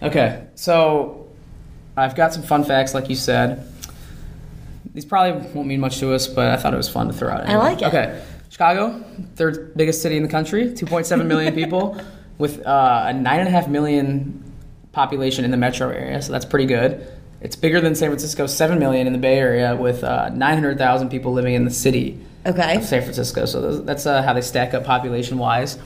[0.00, 0.46] but okay.
[0.54, 1.23] So
[1.96, 3.66] I've got some fun facts, like you said.
[4.94, 7.30] These probably won't mean much to us, but I thought it was fun to throw
[7.30, 7.44] out.
[7.44, 7.60] Anyway.
[7.60, 7.86] like it.
[7.86, 9.02] Okay, Chicago,
[9.34, 12.00] third biggest city in the country, 2.7 million people,
[12.38, 14.40] with uh, a nine and a half million
[14.92, 16.22] population in the metro area.
[16.22, 17.06] So that's pretty good.
[17.40, 21.32] It's bigger than San Francisco, seven million in the Bay Area, with uh, 900,000 people
[21.32, 22.76] living in the city Okay.
[22.76, 23.44] of San Francisco.
[23.44, 25.78] So that's uh, how they stack up population wise.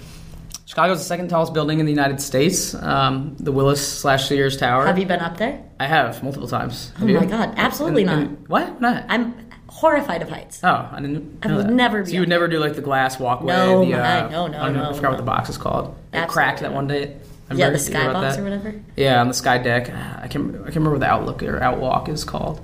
[0.69, 4.85] Chicago's the second tallest building in the United States, um, the Willis slash Sears Tower.
[4.85, 5.65] Have you been up there?
[5.81, 6.93] I have multiple times.
[7.01, 8.29] Oh my God, absolutely not.
[8.51, 8.79] what?
[8.79, 9.07] Not.
[9.09, 9.35] I'm
[9.69, 10.61] horrified of heights.
[10.63, 11.39] oh, I didn't.
[11.43, 11.73] I would that.
[11.73, 13.47] never So you would never do like the glass walkway.
[13.47, 15.97] No, the, uh, no, no, I, know, I no, forgot what the box is called.
[16.13, 17.17] It cracked that one day.
[17.51, 17.79] yeah, Remember?
[17.79, 18.75] the You heard about skybox or whatever.
[18.95, 19.89] Yeah, on the sky deck.
[20.23, 20.51] I can't.
[20.55, 22.61] I can't remember what the outlook or outwalk is called.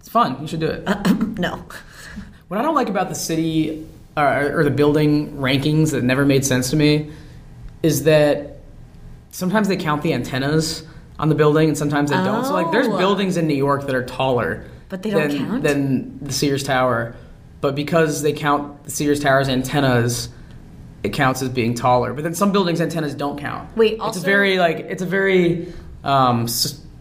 [0.00, 0.38] It's fun.
[0.42, 0.86] You should do it.
[1.38, 1.64] No.
[2.48, 3.86] What I don't like about the city
[4.16, 7.10] or, or the building rankings that never made sense to me
[7.82, 8.58] is that
[9.30, 10.82] sometimes they count the antennas
[11.18, 12.44] on the building and sometimes they don't.
[12.44, 12.96] So like there's Oh.
[12.98, 15.62] buildings in New York that are taller But they don't than, count?
[15.62, 17.14] than the Sears Tower.
[17.60, 20.28] But because they count the Sears Tower's antennas,
[21.02, 22.12] it counts as being taller.
[22.12, 23.74] But then some buildings' antennas don't count.
[23.76, 25.72] Wait, it's also- a very like it's a very
[26.04, 26.46] um,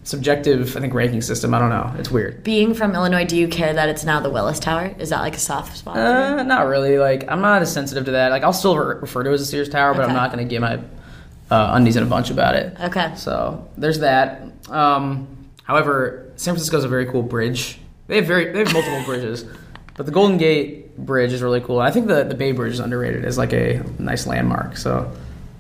[0.06, 1.54] subjective, I think, ranking system.
[1.54, 1.94] I don't know.
[2.00, 2.44] It's weird.
[2.44, 4.96] Being from Illinois, do you care that it's now the Willis Tower?
[4.98, 5.98] Is that like a soft spot?
[5.98, 6.98] Uh, not really.
[6.98, 8.30] Like, I'm not as sensitive to that.
[8.30, 10.48] Like, I'll still re- refer to it as a Sears Tower, but I'm not going
[10.48, 10.80] to get my
[11.52, 12.78] uh, undies in a bunch about it.
[12.80, 13.14] Okay.
[13.16, 14.44] So there's that.
[14.70, 15.28] Um,
[15.64, 17.80] however, San Francisco's a very cool bridge.
[18.08, 19.46] They have very they have multiple bridges,
[19.96, 21.80] but the Golden Gate Bridge is really cool.
[21.80, 24.78] I think the the Bay Bridge is underrated as like a nice landmark.
[24.78, 25.12] So,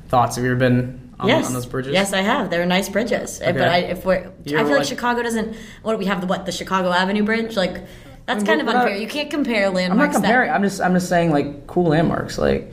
[0.09, 0.35] thoughts?
[0.35, 1.47] Have you ever been on, yes.
[1.47, 1.93] on those bridges?
[1.93, 2.49] Yes, I have.
[2.49, 3.41] They're nice bridges.
[3.41, 5.55] Uh, But I, if we're, You I feel like like- Chicago doesn't.
[5.81, 6.21] What do we have?
[6.21, 6.45] The what?
[6.45, 7.55] The Chicago Avenue Bridge?
[7.55, 7.85] Like
[8.25, 8.97] that's mean, kind of we're not- unfair.
[8.97, 10.15] you can't compare landmarks.
[10.15, 10.49] I'm not comparing.
[10.49, 12.37] That, I'm just I'm just saying like cool landmarks.
[12.37, 12.71] Like,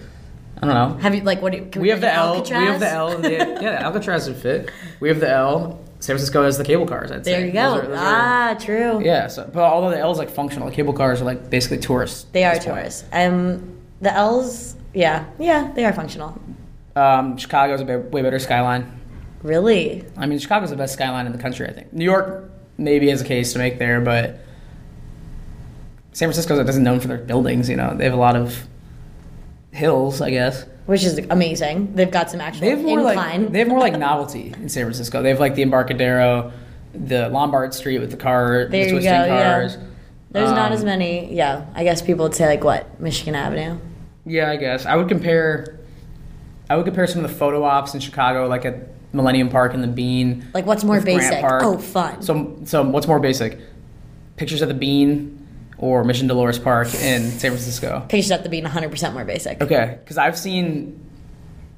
[0.62, 0.99] I don't know.
[1.01, 1.53] have you like what?
[1.53, 2.34] Do you, can We have the L.
[2.36, 2.61] Alcatraz?
[2.62, 3.18] We have the L.
[3.18, 3.30] The,
[3.62, 4.70] yeah, Alcatraz would fit.
[5.01, 5.78] We have the L.
[6.01, 7.12] San Francisco has the cable cars.
[7.12, 7.32] I'd say.
[7.32, 7.74] There you go.
[7.76, 8.03] Those are- those are-
[8.51, 9.05] ah, true.
[9.05, 9.28] yeah.
[9.28, 12.26] So, but although the L is like functional, the cable cars are like basically tourists.
[12.32, 13.05] They are tourists.
[13.12, 14.74] Um, the L's.
[14.95, 16.40] Yeah, yeah, they are functional.
[16.95, 19.01] Um, Chicago's a way better skyline.
[19.43, 20.05] Really?
[20.16, 21.66] I mean, Chicago's the best skyline in the country.
[21.68, 24.38] I think New York maybe has a case to make there, but
[26.12, 27.68] San Francisco isn't known for their buildings.
[27.68, 28.66] You know, they have a lot of
[29.72, 30.64] hills, I guess.
[30.86, 31.95] Which is amazing.
[31.95, 33.43] They've got some actual They have more incline.
[33.45, 35.22] like they have more like novelty in San Francisco.
[35.22, 36.53] They have like the Embarcadero,
[36.93, 39.43] the Lombard Street with the car, There the twisting go, yeah.
[39.61, 39.78] cars.
[40.30, 41.32] There's not Um, as many.
[41.34, 43.78] Yeah, I guess people would say like what Michigan Avenue.
[44.26, 45.78] Yeah, I guess I would compare.
[46.70, 49.82] I would compare some of the photo ops in Chicago, like at Millennium Park and
[49.82, 50.48] the Bean.
[50.54, 51.44] Like what's more basic?
[51.44, 52.22] Oh, fun.
[52.22, 53.58] So, so what's more basic?
[54.36, 55.38] Pictures at the Bean
[55.78, 58.04] or Mission Dolores Park in San Francisco?
[58.08, 59.60] Pictures at the Bean, 100% more basic.
[59.60, 60.98] Okay, because I've seen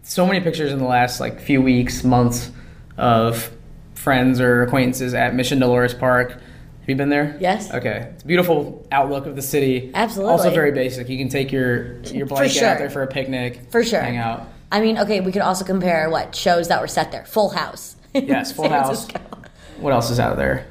[0.02, 2.52] so many pictures in the last like few weeks, months
[2.96, 3.50] of
[3.94, 6.32] friends or acquaintances at Mission Dolores Park.
[6.32, 7.36] Have you been there?
[7.40, 7.72] Yes.
[7.72, 9.90] Okay, it's a beautiful outlook of the city.
[9.94, 10.30] Absolutely.
[10.30, 11.08] Also very basic.
[11.08, 12.68] You can take your your blanket sure.
[12.68, 13.70] out there for a picnic.
[13.70, 14.02] For sure.
[14.02, 14.46] Hang out.
[14.72, 17.24] I mean, okay, we could also compare what shows that were set there.
[17.26, 17.96] Full House.
[18.14, 19.06] Yes, Full House.
[19.10, 19.42] Francisco.
[19.80, 20.66] What else is out of there?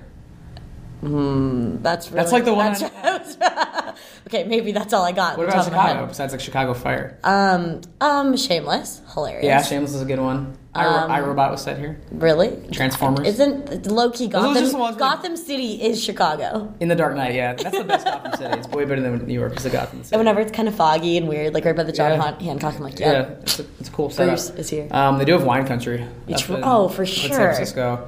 [1.02, 3.38] That's really, That's like the one that's-
[4.28, 5.38] okay, maybe that's all I got.
[5.38, 6.06] What about top of my Chicago?
[6.08, 7.20] Besides like Chicago Fire.
[7.26, 9.44] Um, um, Shameless, hilarious.
[9.46, 10.58] yeah, Shameless is a good one.
[10.76, 12.00] I, Um, iRobot was set here.
[12.12, 12.58] Really?
[12.72, 13.28] Transformers.
[13.28, 14.98] Isn't low key Those are just the Gotham?
[14.98, 16.74] Gotham City is Chicago.
[16.80, 18.58] In the Dark Knight, yeah, that's the best Gotham City.
[18.60, 19.56] It's way better than New York.
[19.56, 20.16] Is the Gotham City.
[20.16, 22.22] And whenever it's kind of foggy and weird, like right by the John Yeah.
[22.22, 23.22] Han- Hancock, I'm like, yeah, yeah.
[23.44, 24.32] it's a, it's a cool setup.
[24.36, 24.88] Bruce is here.
[24.90, 26.06] Um, they do have wine country.
[26.28, 27.38] In- oh, for in San sure.
[27.38, 28.08] Francisco.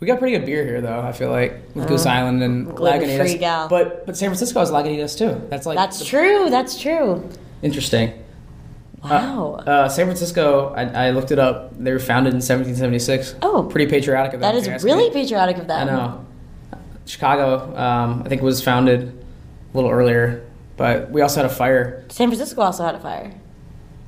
[0.00, 1.00] We got pretty good beer here, though.
[1.00, 3.68] I feel like with Goose Island and Lagunitas.
[3.70, 5.40] But but San Francisco has Lagunitas too.
[5.48, 6.50] That's like That's the- true.
[6.50, 7.26] That's true.
[7.62, 8.12] interesting.
[9.04, 9.54] Wow.
[9.54, 11.76] Uh, San Francisco, I, I looked it up.
[11.76, 13.34] They were founded in 1776.
[13.42, 13.64] Oh.
[13.64, 14.54] pretty patriotic of them.
[14.54, 15.88] that is really patriotic of them.
[15.88, 16.26] I know.
[17.04, 19.08] Chicago, um, I think, was founded
[19.72, 20.44] a little earlier,
[20.76, 22.04] but we also had a fire.
[22.10, 23.34] San Francisco also had a fire.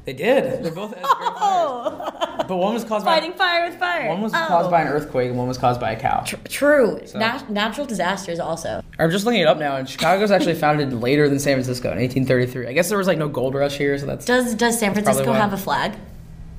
[0.05, 0.62] They did.
[0.62, 1.28] They both had great.
[1.67, 4.09] Oh, But one was caused by fighting fire with fire.
[4.09, 4.45] one was Oh.
[4.49, 6.23] caused by an earthquake, and one was caused by a cow.
[6.49, 7.01] True.
[7.15, 8.83] Nat- natural disasters also.
[8.99, 11.99] I'm just looking it up now, and Chicago's actually founded later than San Francisco in
[11.99, 12.67] 1833.
[12.67, 14.25] I guess there was like no gold rush here, so that's.
[14.27, 15.95] Does Does San Francisco have a flag?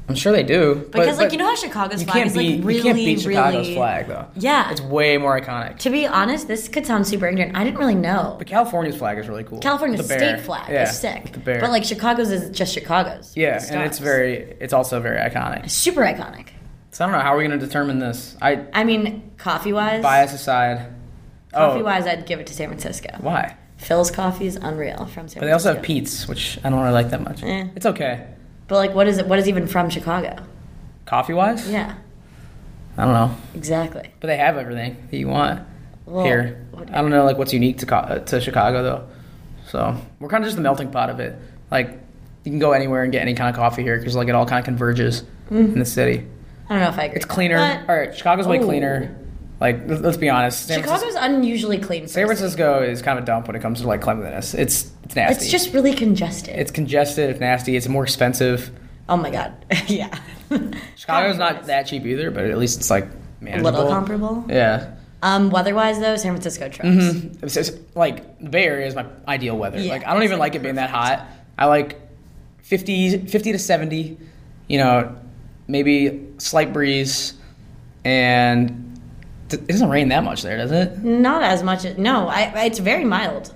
[0.08, 0.76] I'm sure they do.
[0.76, 2.84] but- Because like but you know how Chicago's flag can't is like beat really, you
[2.84, 3.76] can't beat Chicago's really.
[3.76, 4.28] flag though.
[4.36, 4.72] Yeah.
[4.72, 5.80] it's way more iconic.
[5.80, 7.56] To be honest, this could sound super ignorant.
[7.58, 8.36] I didn't really know.
[8.38, 9.60] But California's flag is really cool.
[9.60, 11.32] California's state flag yeah, is sick.
[11.34, 11.60] The bear.
[11.60, 13.36] But like Chicago's is just Chicago's.
[13.36, 15.70] yeah, and it's very, it's also very iconic.
[15.72, 16.50] super iconic.
[16.92, 18.38] So I don't know how are we going to determine this.
[18.42, 20.94] I I mean, coffee wise, bias aside.
[21.52, 23.10] coffee oh, wise, I'd give it to San Francisco.
[23.20, 23.58] why?
[23.80, 26.94] Philz coffee is unreal from San But they also have Pete's, which I don't really
[26.94, 27.44] like that much.
[27.44, 27.68] Eh.
[27.76, 28.28] It's okay.
[28.68, 29.28] But like, what is it?
[29.28, 30.38] What is even from Chicago?
[31.06, 31.94] Coffee wise, Yeah,
[32.98, 33.36] I don't know.
[33.54, 34.10] exactly.
[34.20, 35.62] But they have everything that you want
[36.08, 36.66] Well, here.
[36.92, 39.08] I don't know like what's unique to Co- uh, to Chicago though.
[39.68, 41.36] So we're kind of just the melting pot of it.
[41.70, 41.90] Like
[42.44, 44.46] you can go anywhere and get any kind of coffee here because like it all
[44.48, 46.26] kind of converges in the city.
[46.68, 47.18] I don't know if I agree.
[47.18, 47.58] It's cleaner.
[47.88, 48.66] All right, Chicago's way Oh.
[48.66, 49.16] cleaner.
[49.60, 50.68] Like let's, be honest.
[50.68, 52.08] San Francisco, Chicago's unusually clean.
[52.08, 54.54] San Francisco is kind of a dump when it comes to like cleanliness.
[54.54, 55.44] It's it's nasty.
[55.44, 56.56] It's just really congested.
[56.58, 57.30] it's congested.
[57.30, 57.76] It's nasty.
[57.76, 58.70] It's more expensive.
[59.08, 59.54] oh my god.
[59.88, 60.18] yeah.
[60.96, 63.08] Chicago's not that cheap either, but at least it's like
[63.40, 63.70] manageable.
[63.70, 64.46] a little comparable.
[64.50, 64.96] Yeah.
[65.24, 66.88] Um, weather-wise though, San Francisco trucks.
[67.42, 69.80] It's, it's like the Bay Area is my ideal weather.
[69.80, 71.26] Yeah, like I don't even like like, it being that hot.
[71.58, 72.00] I like
[72.64, 74.18] 50, 50 to 70,
[74.68, 75.16] you know,
[75.68, 77.34] maybe slight breeze
[78.04, 78.85] and
[79.52, 81.04] it doesn't rain that much there, does it?
[81.04, 81.86] Not as much.
[81.98, 83.54] No, I, it's very mild.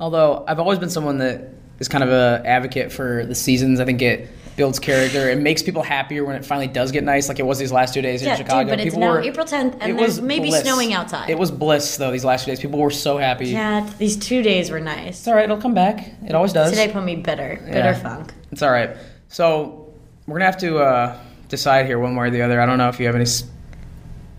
[0.00, 3.80] Although I've always been someone that is kind of a advocate for the seasons.
[3.80, 5.30] I think it builds character.
[5.30, 7.94] It makes people happier when it finally does get nice, like it was these last
[7.94, 8.68] two days Yeah, in dude, Chicago.
[8.70, 10.62] but it's people now were, April 10th, and it there's was maybe bliss.
[10.62, 11.30] snowing outside.
[11.30, 12.10] It was bliss though.
[12.12, 13.48] These last two days, people were so happy.
[13.48, 15.18] Yeah, these two days were nice.
[15.20, 15.44] It's all right.
[15.44, 16.06] It'll come back.
[16.26, 16.70] It always does.
[16.70, 17.94] Today put me bitter, bitter Yeah.
[17.94, 18.32] funk.
[18.52, 18.90] It's all right.
[19.28, 19.92] So
[20.26, 21.18] we're gonna have to uh,
[21.48, 22.60] decide here one way or the other.
[22.60, 23.44] I don't know if you have any s-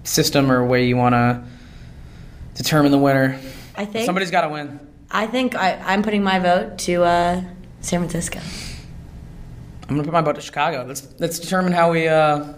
[0.04, 1.44] system or way you want to
[2.56, 3.40] determine the winner.
[3.76, 4.80] I think Somebody's got to win.
[5.10, 7.42] I think I, I'm putting my vote to uh,
[7.82, 8.40] San Francisco.
[9.84, 10.86] I'm gonna put my vote to Chicago.
[10.88, 12.54] Let's let's determine how we uh,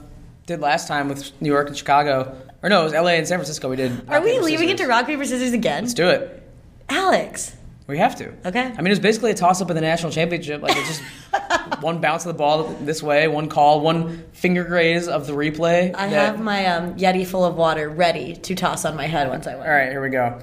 [0.46, 2.38] did last time with New York and Chicago.
[2.64, 3.14] Or no, it was L.A.
[3.18, 3.70] and San Francisco.
[3.70, 4.08] We did.
[4.10, 5.84] Are we leaving it to rock paper scissors again?
[5.84, 6.44] Let's do it.
[6.88, 7.56] Alex.
[7.88, 8.34] We have to.
[8.46, 8.64] Okay.
[8.64, 10.62] I mean, it was basically a toss up in the national championship.
[10.62, 11.04] Like it's just
[11.82, 15.94] one bounce of the ball this way, one call, one finger graze of the replay.
[15.96, 19.30] I that- have my um, Yeti full of water ready to toss on my head
[19.30, 19.68] once I win.
[19.68, 20.42] All right, here we go.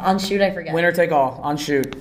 [0.00, 0.74] On shoot, I forget.
[0.74, 1.94] Winner take all on shoot.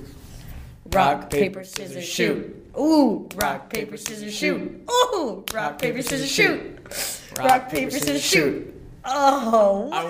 [0.91, 2.57] Rock, paper, scissors, shoot.
[2.77, 4.89] Ooh, rock, paper, scissors, shoot.
[4.89, 6.79] Ooh, rock, paper, scissors, shoot.
[7.37, 8.80] Rock, paper, scissors, shoot.
[9.03, 10.03] Oh, I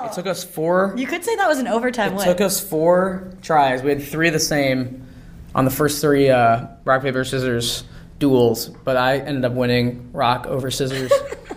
[0.00, 0.06] won.
[0.10, 0.94] It took us four.
[0.96, 2.24] you could say that was an overtime It win.
[2.26, 3.82] took us four tries.
[3.82, 5.06] We had three of the same
[5.54, 7.84] on the first three uh, rock paper scissors
[8.18, 11.12] duels, but I ended up winning rock over scissors.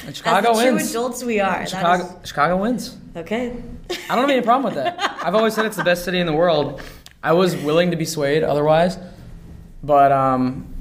[0.00, 0.90] and As Chicago the true wins.
[0.90, 1.66] adults we are.
[1.66, 2.96] Chicago, Chicago wins.
[3.16, 3.50] okay.
[3.90, 4.96] I don't have any problem with that.
[5.24, 6.80] I've always said it's the best city in the world.
[7.22, 8.98] I was willing to be swayed otherwise,
[9.82, 10.72] but um,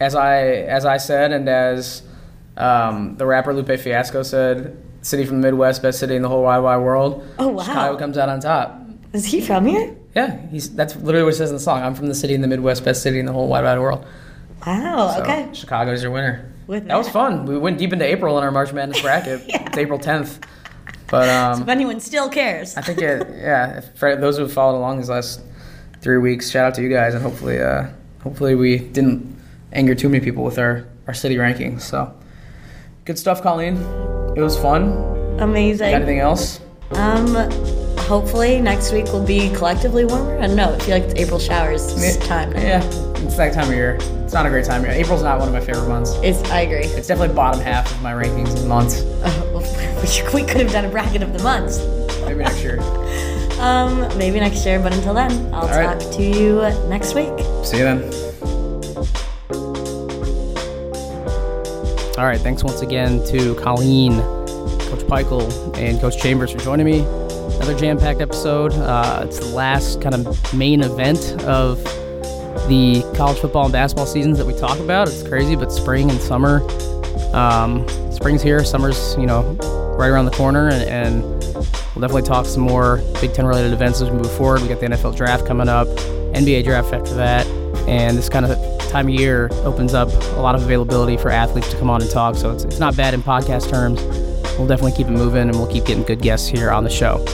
[0.00, 2.02] as I as I said, and as
[2.56, 6.42] um, the rapper Lupe Fiasco said, "City from the Midwest, best city in the whole
[6.42, 7.62] wide wide world." Oh, wow.
[7.62, 8.78] Chicago comes out on top.
[9.12, 9.96] Is he from here?
[10.14, 11.82] Yeah, he's that's literally what it says in the song.
[11.82, 14.04] I'm from the city in the Midwest, best city in the whole wide wide world.
[14.66, 15.12] Wow.
[15.16, 15.48] So, okay.
[15.52, 16.52] Chicago's your winner.
[16.66, 17.46] With that was fun.
[17.46, 19.42] We went deep into April in our March Madness bracket.
[19.48, 20.42] It's April 10th,
[21.10, 22.76] but um, If anyone still cares.
[22.76, 23.78] I think it, yeah.
[23.78, 25.40] if- For those who have followed along these last
[26.00, 27.88] three weeks, shout out to you guys, and hopefully, uh,
[28.22, 29.36] hopefully we didn't
[29.72, 31.80] anger too many people with our our city rankings.
[31.80, 32.14] So,
[33.04, 33.76] good stuff, Colleen.
[34.36, 34.92] It was fun.
[35.40, 35.90] Amazing.
[35.90, 36.60] Got anything else?
[36.92, 37.34] Um,
[38.00, 40.38] hopefully next week will be collectively warmer.
[40.38, 40.74] I don't know.
[40.74, 42.26] I feel like it's April showers Yeah.
[42.26, 42.50] time.
[42.52, 42.60] now.
[42.60, 42.84] Yeah,
[43.24, 43.98] it's that time of year.
[44.24, 44.96] It's not a great time of year.
[44.96, 46.12] April's not one of my favorite months.
[46.22, 46.84] It's, I agree.
[46.84, 49.02] It's definitely bottom half of my rankings of months.
[50.34, 51.78] we could have done a bracket of the months.
[52.26, 52.78] Maybe next year.
[53.62, 56.00] Um, maybe next year, but until then, I'll All right.
[56.00, 57.30] talk to you next week.
[57.64, 58.31] See you then.
[62.18, 67.00] All right, thanks once again to Colleen, Coach Pikiell, and Coach Chambers for joining me.
[67.56, 68.74] Another jam-packed episode.
[68.74, 71.82] Uh, it's the last kind of main event of
[72.68, 75.08] the college football and basketball seasons that we talk about.
[75.08, 76.60] It's crazy, but spring and summer.
[77.34, 79.56] Um, spring's here, summer's you know
[79.96, 84.02] right around the corner, and, and we'll definitely talk some more Big Ten related events
[84.02, 84.60] as we move forward.
[84.60, 87.46] We got the NFL draft coming up, NBA draft after that,
[87.88, 91.70] and this kind of time of year opens up a lot of availability for athletes
[91.70, 92.36] to come on and talk.
[92.36, 94.02] So it's, it's not bad in podcast terms.
[94.58, 97.24] We'll definitely keep it moving, and we'll keep getting good guests here on the show.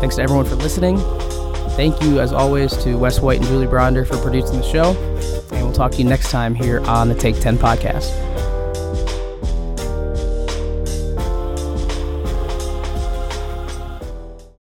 [0.00, 0.98] Thanks to everyone for listening.
[1.70, 4.92] Thank you, as always, to Wes White and Julie Bronder for producing the show.
[5.52, 8.43] And we'll talk to you next time here on the Take 10 podcast.